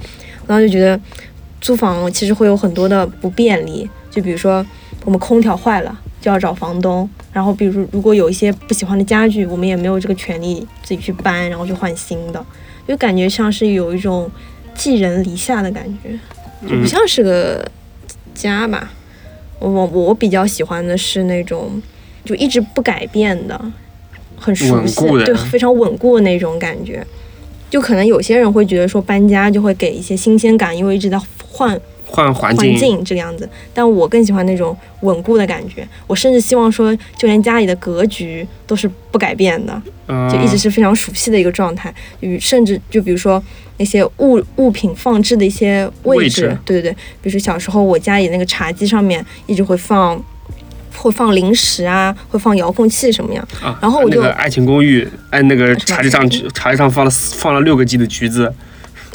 [0.46, 1.00] 然后就觉得
[1.62, 4.66] 租房其实会有很多的不便利，就比如说
[5.06, 12.46] 我们空调坏了就要找房东，然后比如如果有一些不喜欢的家具，我们也没有这个权利自己去搬，然后去换新的，
[12.86, 14.30] 就感觉像是有一种
[14.76, 16.12] 寄人篱下的感觉，
[16.68, 17.66] 就不嗯像是个
[18.36, 18.92] 家吧。
[19.60, 21.82] 我我我比较喜欢的是那种
[22.26, 23.58] 就一直不改变的，
[24.38, 27.02] 很熟悉，稳固的对，非常稳固的那种感觉。
[27.70, 31.18] 就可能有些人会觉得说搬家就会给一些新鲜感，因为一直在
[31.50, 33.48] 换换环环境这个样子。
[33.74, 35.88] 但我更喜欢那种稳固的感觉。
[36.08, 41.94] 我甚至希望说，就连家里的格局都是不改变的，嗯就一直是非常熟悉的一个状态。
[42.22, 43.44] 与甚至就比如说
[43.78, 50.20] 那些物物品放置的一些位置，位置对对对，比如说小时候我家里那个茶几上面一直会放。
[51.00, 53.48] 会放零食啊，会放遥控器什么样？
[53.62, 58.52] 啊，然后我就那个《爱情公寓》哎那个茶几上茶几上放了放了六个 G 的橘子，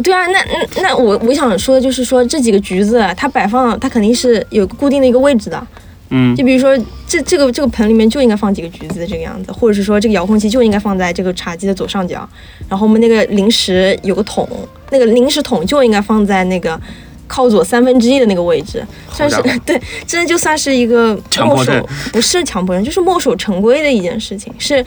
[0.03, 0.39] 对啊，那
[0.75, 5.67] 那那我我想说的就是说这几个橘子它摆放它肯定是有个固定的一个位置的，
[6.11, 12.29] 嗯就比如说这这个这个盆里面就应该放几个橘子这个样子，或者是说这个遥控器就应该放在这个茶几的左上角，
[12.69, 14.49] 然后我们那个零食有个桶，
[14.91, 16.81] 那个零食桶就应该放在那个
[17.27, 24.85] 靠左三分之一的那个位置，算是 对，真的就算是一个墨守不是强迫症，就是墨守成规的一件事情，是。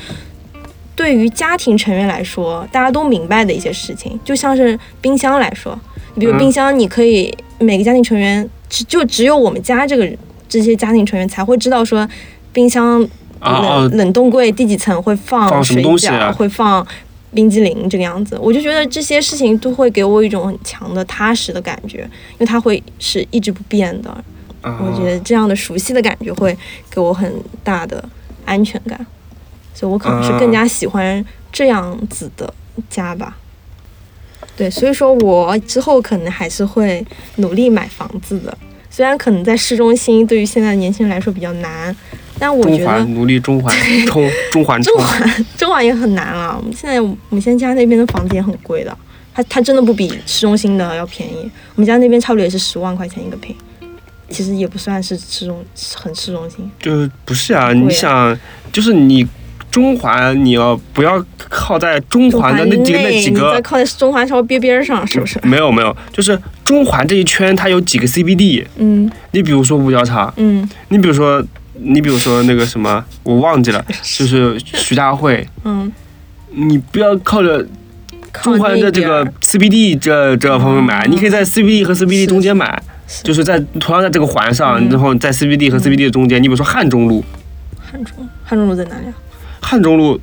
[0.96, 5.78] 对于家庭成员来说，大家都明白的一些事情，就像是冰箱来说，
[6.18, 10.10] 比如嗯冰箱，你可以每个家庭成员只就只有我们家这个
[10.48, 12.08] 这些家庭成员才会知道说，
[12.54, 13.06] 冰箱
[13.42, 16.86] 冷、冷冻柜第几层会放放什么水饺，东西啊会放
[17.34, 18.38] 冰激凌这个样子。
[18.42, 24.10] 我就觉得这些事情都会给我一种很强的踏实的感觉，因为它会是一直不变的。
[24.62, 26.58] 啊我觉得这样的熟悉的感觉会
[26.90, 27.32] 给我很
[27.64, 28.04] 大的
[28.46, 29.06] 安全感，
[29.76, 32.52] 所以我可能是更加喜欢这样子的
[32.90, 33.38] 家吧。
[34.58, 38.58] 对，所以说我之后可能还是会努力买房子的，
[38.90, 41.94] 虽然可能在市中心对于现在的年轻人来说比较难，
[42.40, 43.76] 但我觉得努力中环
[44.08, 46.56] 冲中环 中，环中环也很难了。
[46.58, 48.98] 我们现在我们现在家那边的房子也很贵的，
[49.34, 51.52] 它它真的不比市中心的要便宜。
[51.76, 53.54] 我们家那边差不多也是十万块钱一个平，
[54.30, 55.62] 其实也不算是市中
[55.96, 56.72] 很市中心。
[56.80, 57.72] 就是不是啊？
[57.72, 58.40] 啊你想，
[58.72, 59.28] 就是你
[59.76, 63.62] 中环你要不要靠在中中环的那几个那几个？
[63.62, 65.38] 靠在中环稍微边边上，是不是？
[65.44, 69.12] 没有没有，就是中环这一圈它有几个 CBD，嗯。
[69.32, 70.66] 你比如说五角场，嗯。
[70.88, 75.92] 你比如说你比如说那个什么，我忘记了，就是徐家汇，嗯，
[76.52, 77.68] 你不要靠着
[78.42, 81.12] 中环的这个 CBD 这这方面买，嗯。
[81.12, 82.82] 你可以在 CBD 和 CBD 中间买，
[83.24, 84.88] 就是在同样在这个环上，嗯。
[84.90, 87.22] 然后在 CBD 和 CBD 的中间，你比如说汉中路，
[87.92, 89.14] 汉中汉中路在哪里啊？
[89.66, 90.20] 汉中路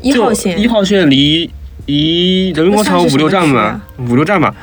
[0.00, 0.60] 一号线。
[0.60, 1.50] 一号线离
[1.86, 4.54] 离人民广场五六站吧五六站吧，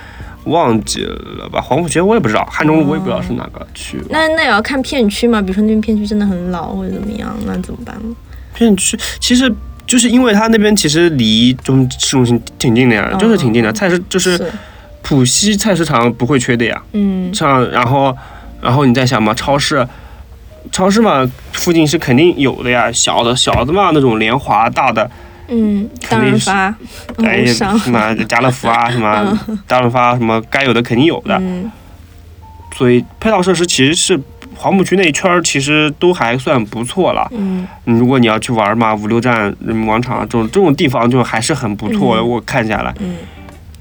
[0.46, 1.60] 忘记了吧？
[1.60, 4.02] 黄浦区我也不知道，汉中路我也不知道是哪个区。
[4.10, 8.16] 那那也要看片区嘛，比如说那边片区真的很老或者怎么样，那怎么办呢？
[8.54, 9.54] 片区其实
[9.86, 13.74] 就是因为它那边其实离中市中心挺近的呀，哦就是挺近的。
[13.74, 14.40] 菜市就是
[15.02, 16.82] 浦西菜市场不会缺的呀。
[16.94, 18.16] 嗯像然后
[18.62, 19.86] 然后你再想嘛，超市。
[20.72, 25.10] 超市嘛，附近是肯定有的呀，小的小的嘛，那种联华大的，
[25.48, 26.74] 嗯，大润发、
[27.24, 31.36] 哎， 什么家乐福啊， 什么大润发，什么该有的肯定有的。
[31.40, 31.72] 嗯。
[32.76, 34.20] 所以配套设施其实是
[34.54, 37.26] 黄浦区那一圈儿其实都还算不错了。
[37.32, 37.66] 嗯。
[37.86, 43.16] 嗯如果你要去玩嘛，五六站人民广场这种这种地方就还是很不错我看下来，嗯，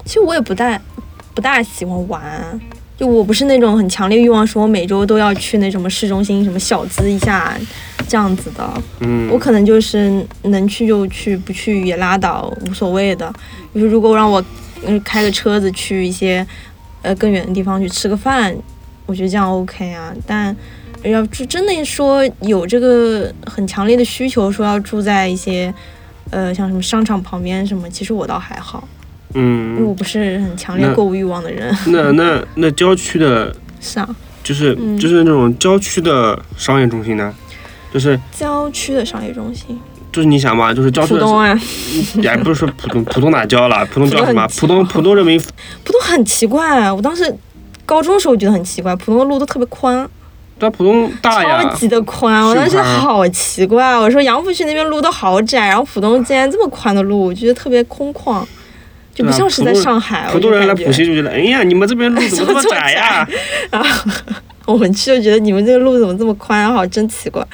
[0.04, 0.80] 其实我也不大
[1.34, 2.22] 不大喜欢玩，
[2.96, 7.58] 就我不是那种很强烈欲望，说我每周都要去那什么市中心什么小资一下
[8.06, 8.82] 这样子的。
[9.00, 13.32] 嗯，我可能就是能去就去，不去也拉倒，无所谓的。
[13.74, 14.42] 就是如果让我
[14.86, 16.46] 嗯开个车子去一些
[17.02, 18.54] 呃更远的地方去吃个饭，
[19.06, 20.14] 我觉得这样 OK 啊。
[20.24, 20.54] 但
[21.02, 25.74] 要是真的说有这个很强烈的需求，说要住在一些
[26.30, 28.86] 呃像什么商场旁边什么，其实我倒还好，
[29.34, 31.76] 因为我嗯，不是很强烈购物欲望的人。
[31.88, 34.08] 那那那郊区的，是啊，
[34.42, 34.98] 就是、嗯。
[34.98, 37.34] 就是那种郊区的商业中心呢，
[37.92, 39.78] 就是郊区的商业中心，
[40.12, 41.60] 就是你想嘛，就是郊区的，浦东啊，
[42.22, 44.46] 也不是说浦东浦东哪郊了，浦东叫什么？
[44.46, 47.34] 浦浦东很东浦东人民浦东很奇怪，我当时
[47.84, 50.08] 高中时候觉得很奇怪，浦东的路都特别宽，
[50.58, 58.42] 对啊，浦东大呀超，级的宽，我当时好奇怪，我说杨浦区那边路都好窄，然后浦东竟然这么宽的路，我觉得特别空旷，
[59.14, 60.28] 就不像是在上海。
[60.32, 63.28] 普通人来浦西就觉得，哎呀，你们这边路 怎么这么窄呀？
[64.66, 67.46] 我们去就觉得你们这个路怎么这么宽，然后真奇怪。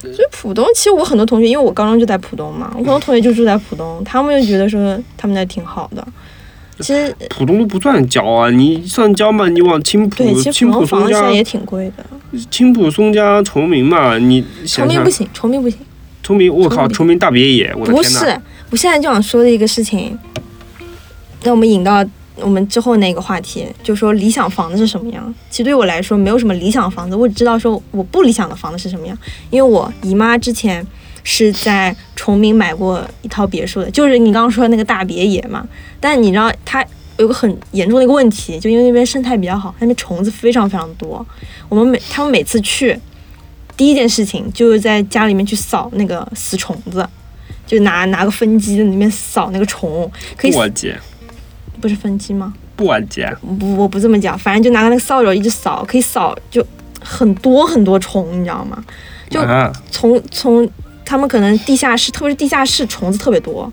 [0.00, 6.06] 所以浦东，其实我很多同学，因为我高中就在浦东嘛，我很多同学就住在浦东，他们就觉得说他们那挺好的。
[6.80, 9.48] 其实浦东都不算郊啊，你算郊嘛？
[9.48, 12.04] 你往青浦对，、青浦、松江、也挺贵的。
[12.50, 15.78] 青浦、松江、崇明嘛，你崇明不，行，崇明不行。
[16.22, 18.18] 崇明，我靠，崇明大别野，我的不天呐！
[18.18, 20.18] 是，我现在就想说的一个事情，
[21.44, 22.04] 那我们引到
[22.36, 25.34] 我们之后那个话题，就说理想房子是什么样。
[25.50, 29.16] 其实对我来说，没有什么理想房子，我只知道说我不理想的房子是什么样。
[29.50, 30.84] 因为我姨妈之前
[31.22, 35.64] 是在崇明买过一套别墅的，就是你刚刚说的那个大别野嘛。
[36.00, 36.84] 但你知道它
[37.18, 41.24] 有个很严重的一个问题，就因为那边生态比较好，那边虫子非常非常多。
[41.68, 42.98] 我们每他们每次去，
[43.76, 47.06] 第一件事情就是在家里面去扫那个死虫子。
[47.66, 50.52] 就拿拿个分机在里面扫那个虫，可以，
[51.84, 52.54] 不是分机吗？
[52.74, 56.66] 不完结，不，我不这么讲，反正就拿个那个扫帚一直扫，可以扫就
[56.98, 58.82] 很多很多虫，你知道吗？
[59.28, 60.66] 就啊，从从
[61.04, 63.70] 他们可能地下室，特别是地下室虫子特别多，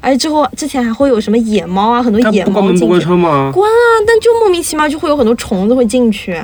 [0.00, 3.52] 而且之后之前还会有什么野猫啊，很多野猫进去，车吗？
[3.54, 6.42] 关啊，但就莫名其妙就会有很多虫子会进去。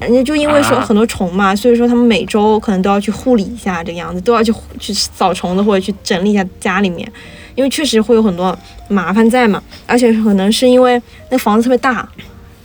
[0.00, 7.10] 人家就因为说啊很多虫嘛，所以说他们每周可能都要去护理一下这个样子，都要去去扫虫子或者去整理一下家里面，
[7.54, 8.56] 因为确实会有很多
[8.88, 12.08] 麻烦在嘛，而且可能是因为那房子特别大，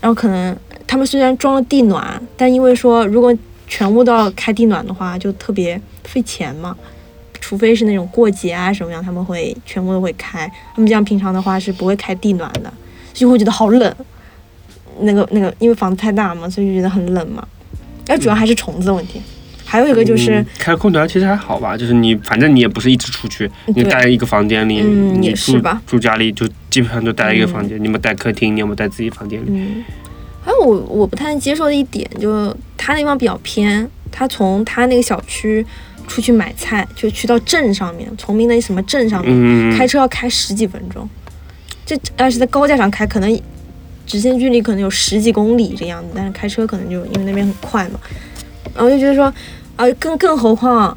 [0.01, 0.55] 然后可能
[0.87, 3.35] 他们虽然装了地暖，但因为说如果
[3.67, 6.75] 全屋都要开地暖的话，就特别费钱嘛。
[7.41, 10.45] 除非是那种过节啊什么样，他们会全部都会开。
[10.75, 12.71] 他们这样平常的话是不会开地暖的，
[13.13, 13.95] 就会觉得好冷。
[14.99, 17.47] 那个那个，因为房子太大嘛，所以就觉得很冷嘛。
[18.07, 19.21] 而主要还是虫子的问题。
[19.69, 25.79] 还有一个就是嗯，开空调其实还好吧，就是你反正你也不是一直出去，你待在一个房间里，嗯你住也是吧。
[25.85, 29.45] 住家里就基本上就待在一个房间，你们待客厅，你有没有带自己房间里？
[29.49, 29.85] 嗯，
[30.43, 35.63] 还有我我不太能接受的一点，就他那地方比较偏，他从他那个小区
[36.07, 41.07] 出去买菜，就去到镇上面，崇明的什么镇上面，嗯，开车要开十几分钟。
[41.85, 43.41] 这要是在高架上开，可能
[44.07, 47.99] 直线距离可能有十几公里这样子，但是开车可能就因为那边很快嘛，
[48.75, 49.31] 然后就觉得说，
[49.79, 50.93] 啊，更更何况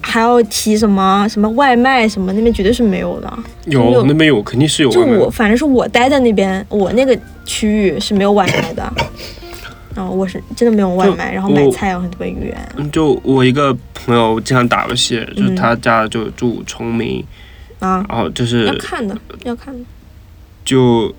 [0.00, 3.38] 还要提什么什么外卖什么，那边绝对是没有的。
[3.66, 8.92] 有有那边有肯定是有就我反正是我待在那边，我那个区域是没有外卖的。
[9.96, 12.56] 然后我是真的没有外卖，然后买菜要很特别远。
[12.76, 17.24] 嗯就我一个朋友经常打游戏，就他家就住崇明，
[17.80, 19.80] 啊，然后就是要看的，要看的。
[20.64, 21.12] 就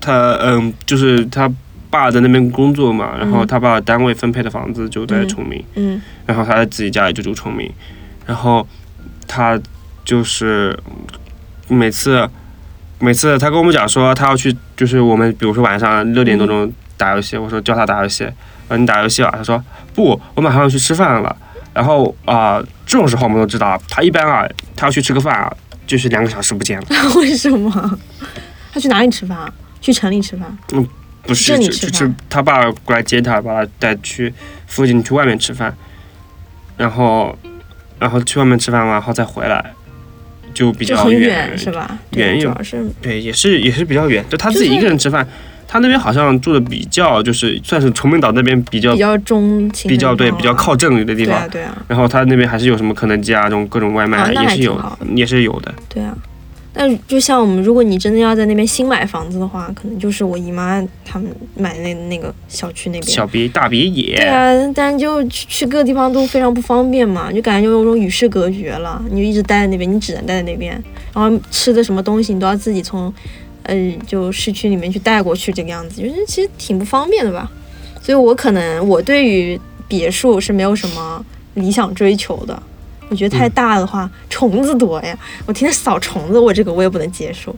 [0.00, 1.52] 他嗯，就是他
[1.90, 7.70] 爸在那边工作嘛，然后嗯他爸单位分配的房子就在崇明，嗯然后他在自己家里就住崇明，
[8.26, 8.66] 然后
[9.26, 9.58] 他
[10.04, 10.78] 就是
[11.68, 12.28] 每次
[12.98, 18.24] 每次他跟我们讲说他要去，就是我们比如说晚上六点多钟打游戏，我说叫他打游戏，
[18.68, 19.62] 啊你打游戏吧，他说
[19.94, 21.36] 不，我马上要去吃饭了。
[21.74, 25.52] 然后啊、这种时候我们都知道，他一般啊，他要去吃个饭啊，
[25.86, 26.86] 就是两个小时不见了，
[27.20, 27.98] 为什么？
[28.72, 29.52] 他去哪里吃饭啊？
[29.80, 30.58] 去城里吃饭？
[31.28, 34.32] 不是这里吃去去吃他爸过来接他，把他带去
[34.66, 35.72] 附近去外面吃饭，
[36.78, 37.38] 然后
[37.98, 39.72] 然后去外面吃饭完，然后再回来，
[40.54, 41.98] 就比较远是吧？
[42.12, 42.56] 远有
[43.02, 45.28] 对也是也是比较远，就他自己一个人吃饭，
[45.68, 56.16] 他那边好像住的比较就是算是崇明岛那边比较比较中比较对比较靠镇里的地方，对啊对啊然后他那边还是有什么肯德基啊这种各种外卖、啊也是有也是有的，对啊。
[56.72, 63.04] 但就像我们，如果你真的要在那边新买房子的话，可能就是我姨妈他们买的那那个小区那边。
[63.04, 69.02] 小别大别野，对啊，但就去去各个地方都非常不方便嘛，就感觉就有种与世隔绝了。
[69.10, 70.72] 你就一直待在那边，你只能待在那边，
[71.14, 73.12] 然后吃的什么东西你都要自己从，
[73.64, 73.74] 呃，
[74.06, 77.50] 就市区里面去带过去，这个样子，就是其实挺不方便的吧。
[78.00, 82.62] 所以我可能我对于别墅是没有什么理想追求的。
[83.08, 87.54] 我觉得太大的话，虫子多呀，我天天扫虫子，我这个我也不能接受。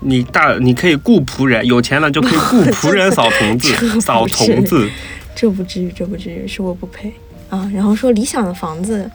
[0.00, 4.88] 你大你可以雇仆人，有钱了就可以雇 仆人扫虫子，扫虫子。
[5.34, 7.12] 这不至于，这不至于，是我不配
[7.48, 7.70] 啊。
[7.74, 9.10] 然后说理想的房子，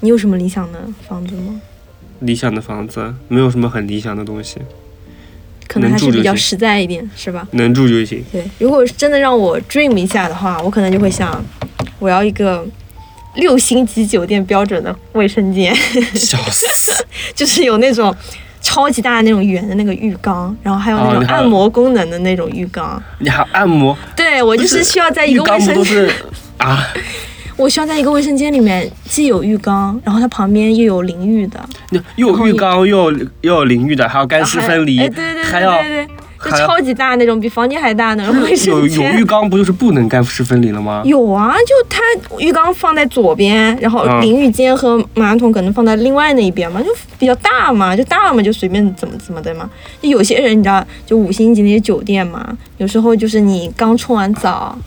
[0.00, 0.78] 你有什么理想的
[1.08, 1.60] 房子吗？
[2.20, 4.58] 理想的房子没有什么很理想的东西，
[5.66, 7.48] 可能还是比较实在一点，是吧？
[7.52, 8.22] 能住就行。
[8.30, 11.42] 对，如果真的让我 dream 一下的话，我可能就会想，
[11.98, 12.64] 我要一个
[13.34, 15.74] 六星级酒店标准的卫生间，
[16.14, 16.92] 笑死！
[17.34, 18.14] 就是有那种
[18.60, 23.02] 超级大的那种圆的那个浴缸，然后还有那种按摩功能的那种浴缸。
[23.18, 26.10] 你还按摩，对我就是需要在一个卫生缸不都是
[26.58, 26.86] 啊？
[27.56, 31.62] 我需要在一个卫生间里面既有浴缸，然后它旁边又有淋浴的，
[32.16, 36.08] 又有浴缸，又有又有淋浴的，还有干湿分离，哎，对对对对对，
[36.42, 39.16] 就超级大那种，比房间还大那种卫有有生间。
[39.16, 41.02] 浴缸不就是不能干湿分离了吗？
[41.04, 42.00] 有啊，就它
[42.38, 46.88] 浴缸放在左边，然后嗯淋浴间和马桶可能放在另外那一边嘛，就
[47.18, 49.68] 比较大嘛，就大嘛就随便怎么怎么的嘛。
[50.00, 54.78] 就有些人你知道，就五星级那些酒店嘛，有时候就是你刚冲完澡，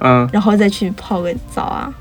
[0.00, 1.92] 嗯，然后再去泡个澡啊，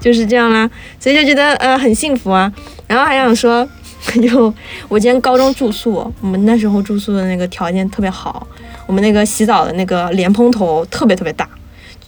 [0.00, 2.52] 就是这样啦，所以就觉得呃很幸福啊。
[2.86, 3.68] 然后还想说，
[4.22, 4.52] 就
[4.88, 8.46] 我今天高中住宿，我们那时候住宿的那个条件特别好，
[8.86, 11.48] 我们那个洗澡的那个莲蓬头特别特别大，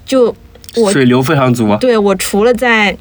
[0.05, 0.35] 就
[0.77, 1.77] 我水流非常足啊。
[1.79, 2.97] 对我除了在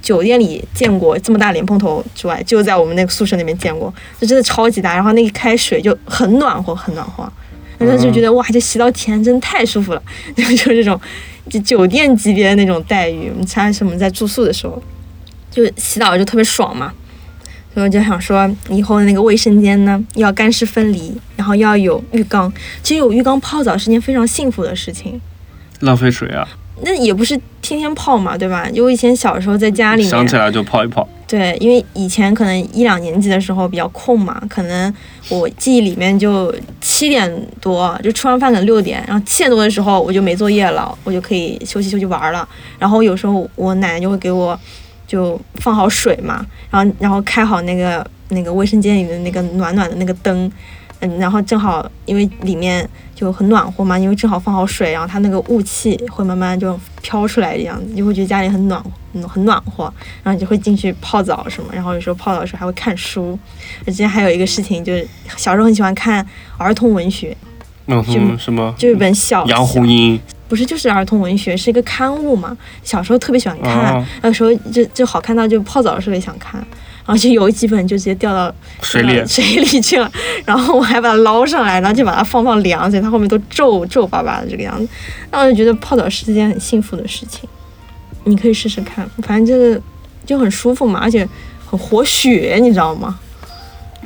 [0.00, 4.94] 酒店里见过这么大莲蓬头之外，就在我们那个宿舍那边见过，就真的超级大。
[4.94, 7.30] 然后那一开水就很暖和，很暖和。
[7.78, 10.02] 然后就觉得哇，这洗澡体验真的太舒服了，
[10.36, 10.98] 就就这种
[11.48, 13.30] 就酒店级别的那种待遇。
[13.30, 14.82] 我们差是我们在住宿的时候，
[15.50, 16.92] 就洗澡就特别爽嘛。
[17.72, 22.52] 所以我就想说，以后的那个卫生间呢，要干湿分离，然后要有浴缸。
[22.82, 25.20] 其实有浴缸泡澡是件非常幸福的事情。
[25.80, 26.46] 浪费水啊！
[26.82, 28.68] 那也不是天天泡嘛，对吧？
[28.70, 31.06] 就我以前小时候在家里面，想起来就泡一泡。
[31.28, 34.92] 对，因为以前可能一两年级的时候比较空嘛，可能
[35.28, 42.48] 我记忆里面就七点多就吃完饭可能六点，然后七点多的时候我就没作业了，我就可以休息休息玩了。
[42.78, 44.58] 然后有时候我奶奶就会给我
[45.10, 50.48] 就放好水嘛，然后然后开好那个那个卫生间里的那个暖暖的那个灯，
[51.00, 58.80] 嗯，然后正好因为里面就很暖和嘛，因为正好放好水，然后它那个雾气会慢慢就飘出来一样子，你就会觉得家里很暖
[59.14, 59.92] 嗯很暖和，
[60.22, 63.36] 然后你就会进去泡澡什么，然后有时候泡澡的时候还会看书。
[63.86, 65.04] 之前还有一个事情就是
[65.36, 66.24] 小时候很喜欢看
[66.56, 67.36] 儿童文学，
[67.86, 70.20] 嗯哼，什么就一本小杨红樱
[70.50, 72.56] 不是就是儿童文学，是一个刊物嘛。
[72.82, 76.60] 小时候特别喜欢看，哦有时候就就好看到就泡澡的时候也想看，
[77.06, 80.10] 然后就有几本就直接掉到水里水里去了，
[80.44, 84.88] 然后我还把它捞上来，然后就把它放放凉，所以它后面都皱皱巴巴的这个样子。
[85.30, 87.48] 然后我就觉得泡澡是件很幸福的事情，
[88.24, 89.80] 你可以试试看，反正就是
[90.26, 91.26] 就很舒服嘛，而且
[91.64, 93.16] 很活血，你知道吗？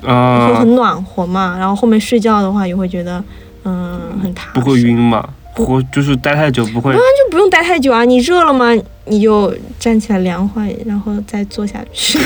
[0.03, 3.25] 会啊，很暖和嘛，然后后面睡觉的话也会觉得
[3.65, 5.27] 嗯很踏实，不会晕嘛？
[5.63, 6.93] 活就是待太久不会。
[6.93, 7.01] 就
[7.31, 8.75] 不用待太久啊，你热了吗？
[9.07, 12.19] 你就站起来凉快，然后再坐下去，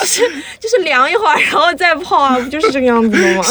[0.00, 0.22] 就是
[0.60, 3.42] 就是凉一会儿，然后再泡啊，不就是这个样子的吗？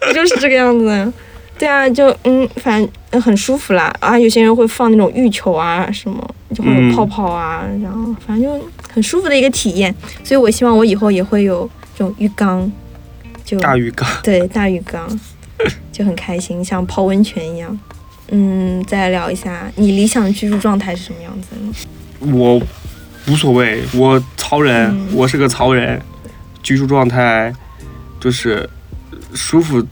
[0.00, 1.12] 不就是这个样子的？
[1.58, 3.92] 对啊，就嗯，反正呃很舒服啦。
[4.00, 9.94] 啊，有些人会放那种浴球啊什么，就会有泡泡啊，然后反正就很舒服的一个体验。
[10.24, 12.70] 所以我希望我以后也会有这种浴缸，
[13.48, 15.08] 就大浴缸， 对，大浴缸
[15.90, 17.78] 就很开心，像泡温泉一样。
[18.30, 22.34] 嗯，再聊一下你理想的居住状态是什么样子的呢？
[22.36, 22.60] 我
[23.26, 25.98] 无所谓，我潮人，嗯我是个潮人，
[26.62, 27.50] 居住状态
[28.20, 28.68] 就是
[29.32, 29.82] 舒服，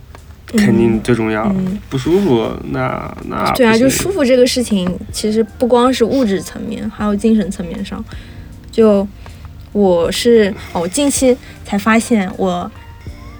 [0.49, 1.45] 肯定最重要。
[1.55, 8.05] 嗯，不舒服，那那对啊，就舒服这个事情，其实不光是物质层面，还有精神层面上。
[8.71, 9.07] 就
[9.71, 11.35] 我是哦，我近期
[11.65, 12.71] 才发现我。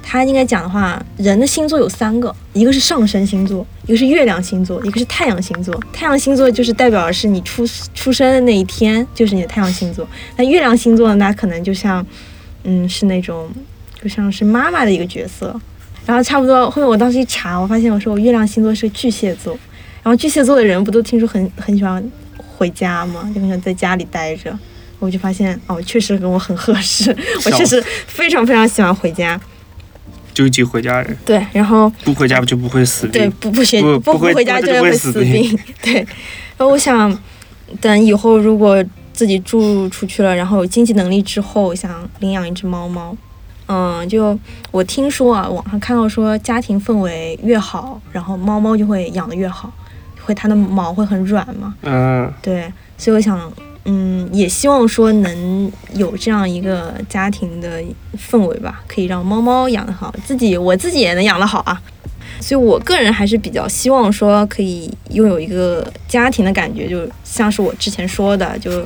[0.09, 5.77] 他应该讲的话，人的星座有三个，一个是上升星座，一个是月亮星座，一个是太阳星座。
[5.91, 10.07] 太阳星座就是代表的是你出出生的那一天，就是你的太阳星座。
[10.37, 12.05] 那月亮星座呢，那可能就像，
[12.63, 13.49] 嗯，是那种
[14.01, 15.53] 就像是妈妈的一个角色。
[16.05, 19.59] 然后差不多后面我当时一查，我发现我说我月亮星座是巨蟹座，
[20.01, 22.01] 然后巨蟹座的人不都听说很很喜欢
[22.37, 23.29] 回家吗？
[23.35, 24.57] 就很喜欢在家里待着。
[24.99, 27.13] 我就发现哦，确实跟我很合适，
[27.45, 29.39] 我确实非常非常喜欢回家。
[30.37, 33.27] 究极回家人，对，然后不回家就不会死对。
[33.39, 35.57] 不不学不不回回家就会死病。
[35.81, 35.93] 对，
[36.57, 37.17] 然后我想
[37.81, 38.83] 等以后如果
[39.13, 43.17] 自己住出去了，然后有经济能力之后，想领养一只猫猫。
[43.65, 44.37] 嗯，就
[44.69, 49.73] 我听说啊，网上看到说家庭氛围越好，然后猫猫就会养的越好，
[50.23, 51.73] 会它的毛会很软嘛。
[51.81, 53.51] 嗯，对，所以我想，
[53.89, 57.81] 嗯，也希望说能有这样一个家庭的
[58.17, 61.81] 氛围吧，可以让猫猫养得好，自己我自己也能养得好啊。
[62.41, 68.85] 所以我个人还是比较希望说可以拥有一个家庭的感觉，就像是我之前说的，就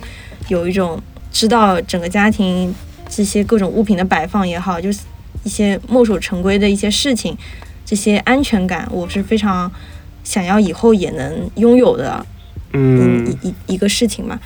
[0.50, 2.74] 有一种知道整个家庭
[3.10, 5.00] 这些各种物品的摆放也好，就是
[5.44, 7.36] 一些墨守成规的一些事情，
[7.84, 9.70] 这些安全感，我是非常
[10.24, 12.24] 想要以后也能拥有的。
[12.74, 14.40] 嗯，嗯，一一一个事情嘛。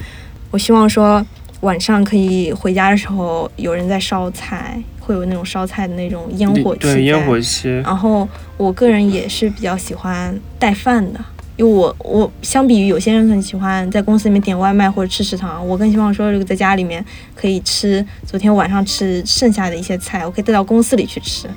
[0.51, 1.25] 我希望说，
[1.61, 6.81] 晚上可以回家的时候，有人在烧菜，会有那种烧菜的那种烟火气。
[6.81, 8.27] 对烟火气，然后
[8.57, 11.19] 我个人也是比较喜欢带饭的，
[11.57, 17.03] 因为我我相比于有些人很喜欢在公司里面点外卖或者吃食堂，我更希望说这个在家里面
[17.35, 21.49] 可以吃昨天晚上吃剩下的一些菜，我可以带到公司里去吃，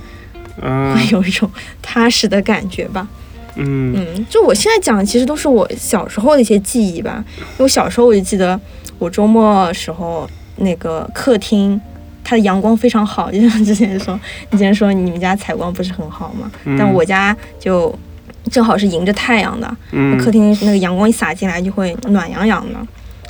[0.61, 1.49] 嗯会有一种
[1.80, 3.07] 踏实的感觉吧。
[3.59, 7.23] 嗯嗯，就我现在讲的其实都是我小时候的一些记忆吧。
[7.39, 8.59] 因为我小时候我就记得，
[8.99, 11.81] 我周末时候那个客厅，
[12.25, 14.19] 它的阳光非常好，就像之前说，
[14.51, 17.95] 你之前说你们家采光不是很好嘛，嗯但我家就
[18.51, 22.79] 正好是迎着太阳的，嗯客厅那个阳光一洒进来就会暖洋洋的。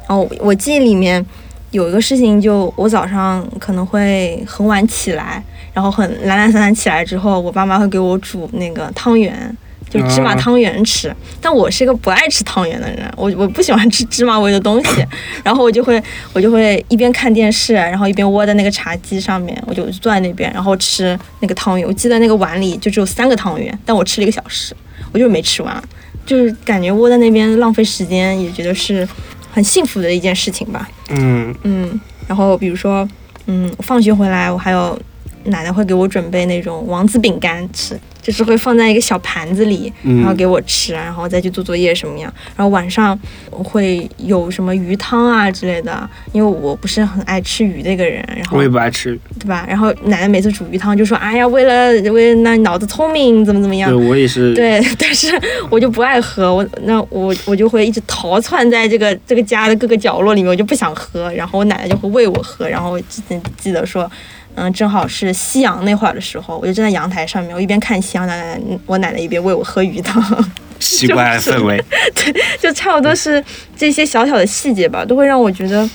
[0.09, 1.25] 然后我我记忆里面
[1.71, 9.57] 有一个事情，就我早上可能会很晚起来，然后很懒懒散散起来之后，我爸妈会给我煮那个汤圆。
[9.91, 10.35] 就芝麻啊。
[10.37, 15.05] 汤圆吃，但我是一个不爱吃汤圆的人，我我不喜欢吃芝麻味的东西，
[15.43, 21.87] 然后我就会我就会一边看电视，然后一边窝在那个茶几上面，我就坐在那边，然后吃那个汤圆。
[21.87, 24.75] 我记得那个碗里就只有三个汤圆，但我吃了一个小时，
[25.13, 25.83] 我就是没吃完，
[26.27, 29.07] 就是感觉窝在那边浪费时间，也觉得是
[29.51, 30.89] 很幸福的一件事情吧。
[31.11, 31.55] 嗯。
[31.63, 33.09] 嗯，然后比如说，
[33.47, 34.99] 嗯，我放学回来，我还有
[35.45, 42.33] 奶奶会给我准备那种王子饼干吃，就是会放在一个小盘子里，嗯然后给我吃，然后再去做作业什么样。
[42.57, 43.19] 然后晚上
[43.51, 49.65] 我会有什么鱼汤啊之类的，因为我不是很爱吃鱼的一个人，然后我也不爱吃，对吧？
[49.69, 55.29] 然后奶奶每次煮鱼汤就说：“哎呀，为了为了那脑子聪明，怎么怎么样对。”我也是，对， 但是
[55.71, 64.11] 我就不爱喝，我那我我就会一直逃窜在这个这个家的各个角落里面，我就不想喝，然后我奶奶就会喂我喝，然后我之前记得说，
[64.59, 70.23] 嗯，正好是夕阳那会儿的时候，我就站在阳台上面，我一边看夕阳，奶奶我奶奶一边喂我喝鱼汤，
[70.81, 71.83] 习惯氛围，
[72.61, 73.43] 就差不多是
[73.77, 75.89] 这些小小的细节吧，都会让我觉得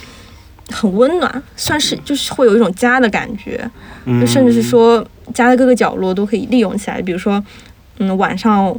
[0.70, 3.58] 很温暖，算是就是会有一种家的感觉。
[4.06, 7.02] 就嗯甚至是说家的各个角落都可以利用起来。
[7.02, 7.42] 比如说，
[8.00, 8.76] 嗯，晚上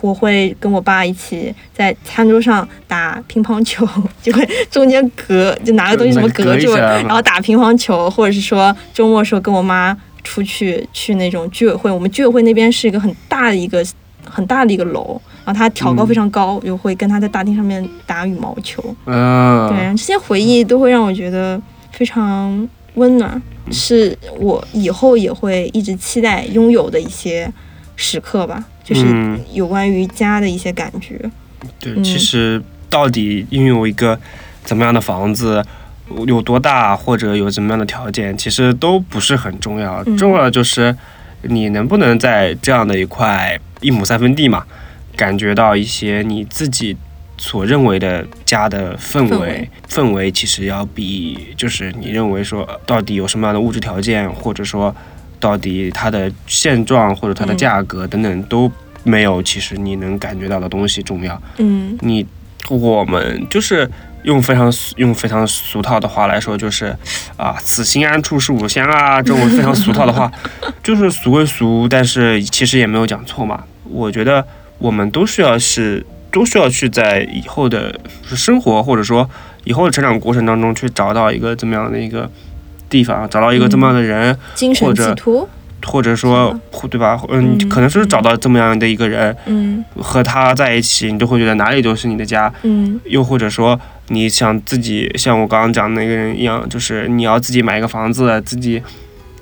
[0.00, 3.86] 我会跟我爸一起在餐桌上打乒乓球，
[4.22, 13.84] 就会中间隔就拿个东西什么隔住，然后打乒乓球，或者是说周末的时候跟我妈出去去那种居委会，我们居委会那边是一个很大的一个
[14.24, 15.20] 很大的一个楼。
[15.44, 18.84] 然后它挑高非常高，我就会跟他在大厅上面打羽毛球。
[19.06, 21.58] 嗯，对，这些回忆都会让我觉得
[21.90, 27.50] 非常温暖，是我以后也会一直期待拥有的一些
[27.96, 31.18] 时刻吧，就是嗯有关于家的一些感觉。
[31.78, 34.18] 对，嗯其实到底拥有一个
[34.64, 35.62] 怎么样的房子，
[36.26, 40.02] 有多大或者有怎么样的条件，其实都不是很重要。
[40.06, 40.96] 嗯重要的就是
[41.42, 44.64] 你能不能在这样的一块一亩三分地嘛，
[45.14, 46.96] 感觉到一些你自己
[47.36, 50.32] 所认为的家的氛围氛围。
[50.32, 54.94] 其实要比就是你认为说呃到底有什么样的物质条件，或者说
[55.40, 58.70] 到底它的现状或者它的嗯价格等等都
[59.04, 61.40] 没有，其实你能感觉到的东西重要。
[61.58, 62.26] 嗯你
[62.68, 63.90] 我们就是
[64.24, 66.94] 用非常俗用非常俗套的话来说，就是
[67.36, 70.30] 啊，此心安处是吾乡啊，这种非常俗套的话，
[70.82, 73.64] 就是俗归俗，但是其实也没有讲错嘛。
[73.84, 74.44] 我觉得
[74.78, 79.28] 我们都需要是都需要去在以后的生活或者说
[79.64, 82.30] 以后的成长过程当中去找到一个怎么样的一个
[82.88, 85.48] 地方，找到一个这么样的人，精神或者寄托。
[85.86, 86.58] 或者说
[86.90, 87.18] 对吧？
[87.28, 92.52] 嗯，嗯可能是找到这么样的一个人，嗯和他在一起，你就会觉得哪里都是你的家。
[92.64, 98.82] 嗯又或者说，你想自己像我刚刚讲的那个人一样，就是你要自己买一个房子，自己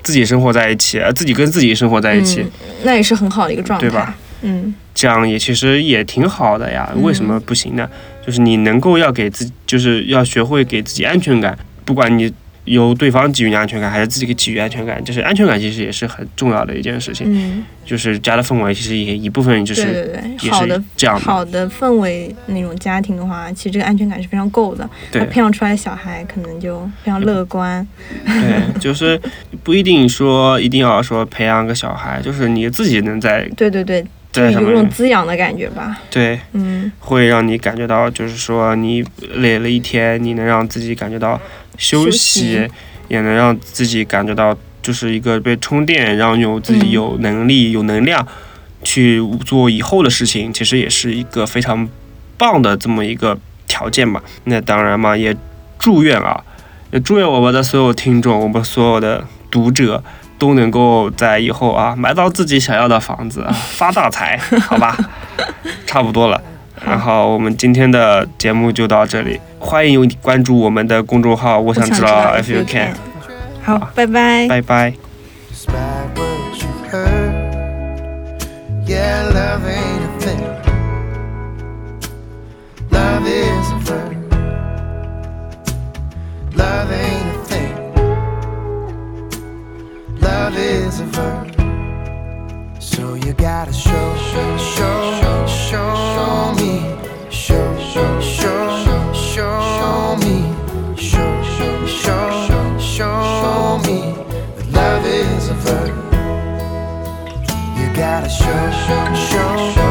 [0.03, 2.51] 自己生活在一起，呃自己跟自己生活在一起，嗯，
[2.85, 4.15] 那也是很好的一个状态，对吧？
[4.43, 6.91] 嗯这样也其实也挺好的呀。
[6.95, 7.89] 嗯为什么不行呢？
[8.25, 12.31] 就是你能够要给自己，就是要学会给自己安全感，不管你。
[12.67, 17.27] 由对方给予你安全感，还是自己给给予安全感，就是安全感其实也是很重要的一件事情。
[17.29, 21.23] 嗯，就是家的氛围，其实也一部分就对是对对，也是好的这样的。
[21.25, 24.89] 好的氛围那种家庭的话，其实这个安全感是非常够的。
[25.11, 27.87] 对那培养出来的小孩可能就非常乐观。
[28.25, 29.21] 对， 就是
[29.63, 34.05] 不一定说一定要说培养个小孩，就是你自己能在对对对，
[34.53, 35.99] 有种，滋养的感觉吧。
[36.11, 39.03] 对，嗯会让你感觉到，就是说你
[39.37, 41.41] 累了一天，你能让自己感觉到
[41.77, 42.71] 休休息，
[43.09, 48.27] 也能让自己感觉到就是一个被充电，让有自己嗯有能力、有能量
[48.83, 51.89] 去做以后的事情，其实也是一个非常
[52.37, 54.23] 棒的这么一个条件吧。
[54.45, 55.37] 那当然嘛，也
[55.79, 56.43] 祝愿啊，
[56.93, 60.03] 也祝愿我们的所有听众，我们所有的读者。
[60.39, 64.95] 都能够在以后啊买到自己想要的房子， 发大财，好吧？
[65.87, 66.39] 差不多了。
[66.85, 72.95] 然后我们今天的节目就到这里，欢迎关注我们的公众号，我我想知道 if you you can。
[73.65, 74.47] 好，拜拜。
[74.47, 74.95] 拜拜。
[75.53, 75.75] Despite
[76.15, 76.37] what
[108.47, 109.86] 就像是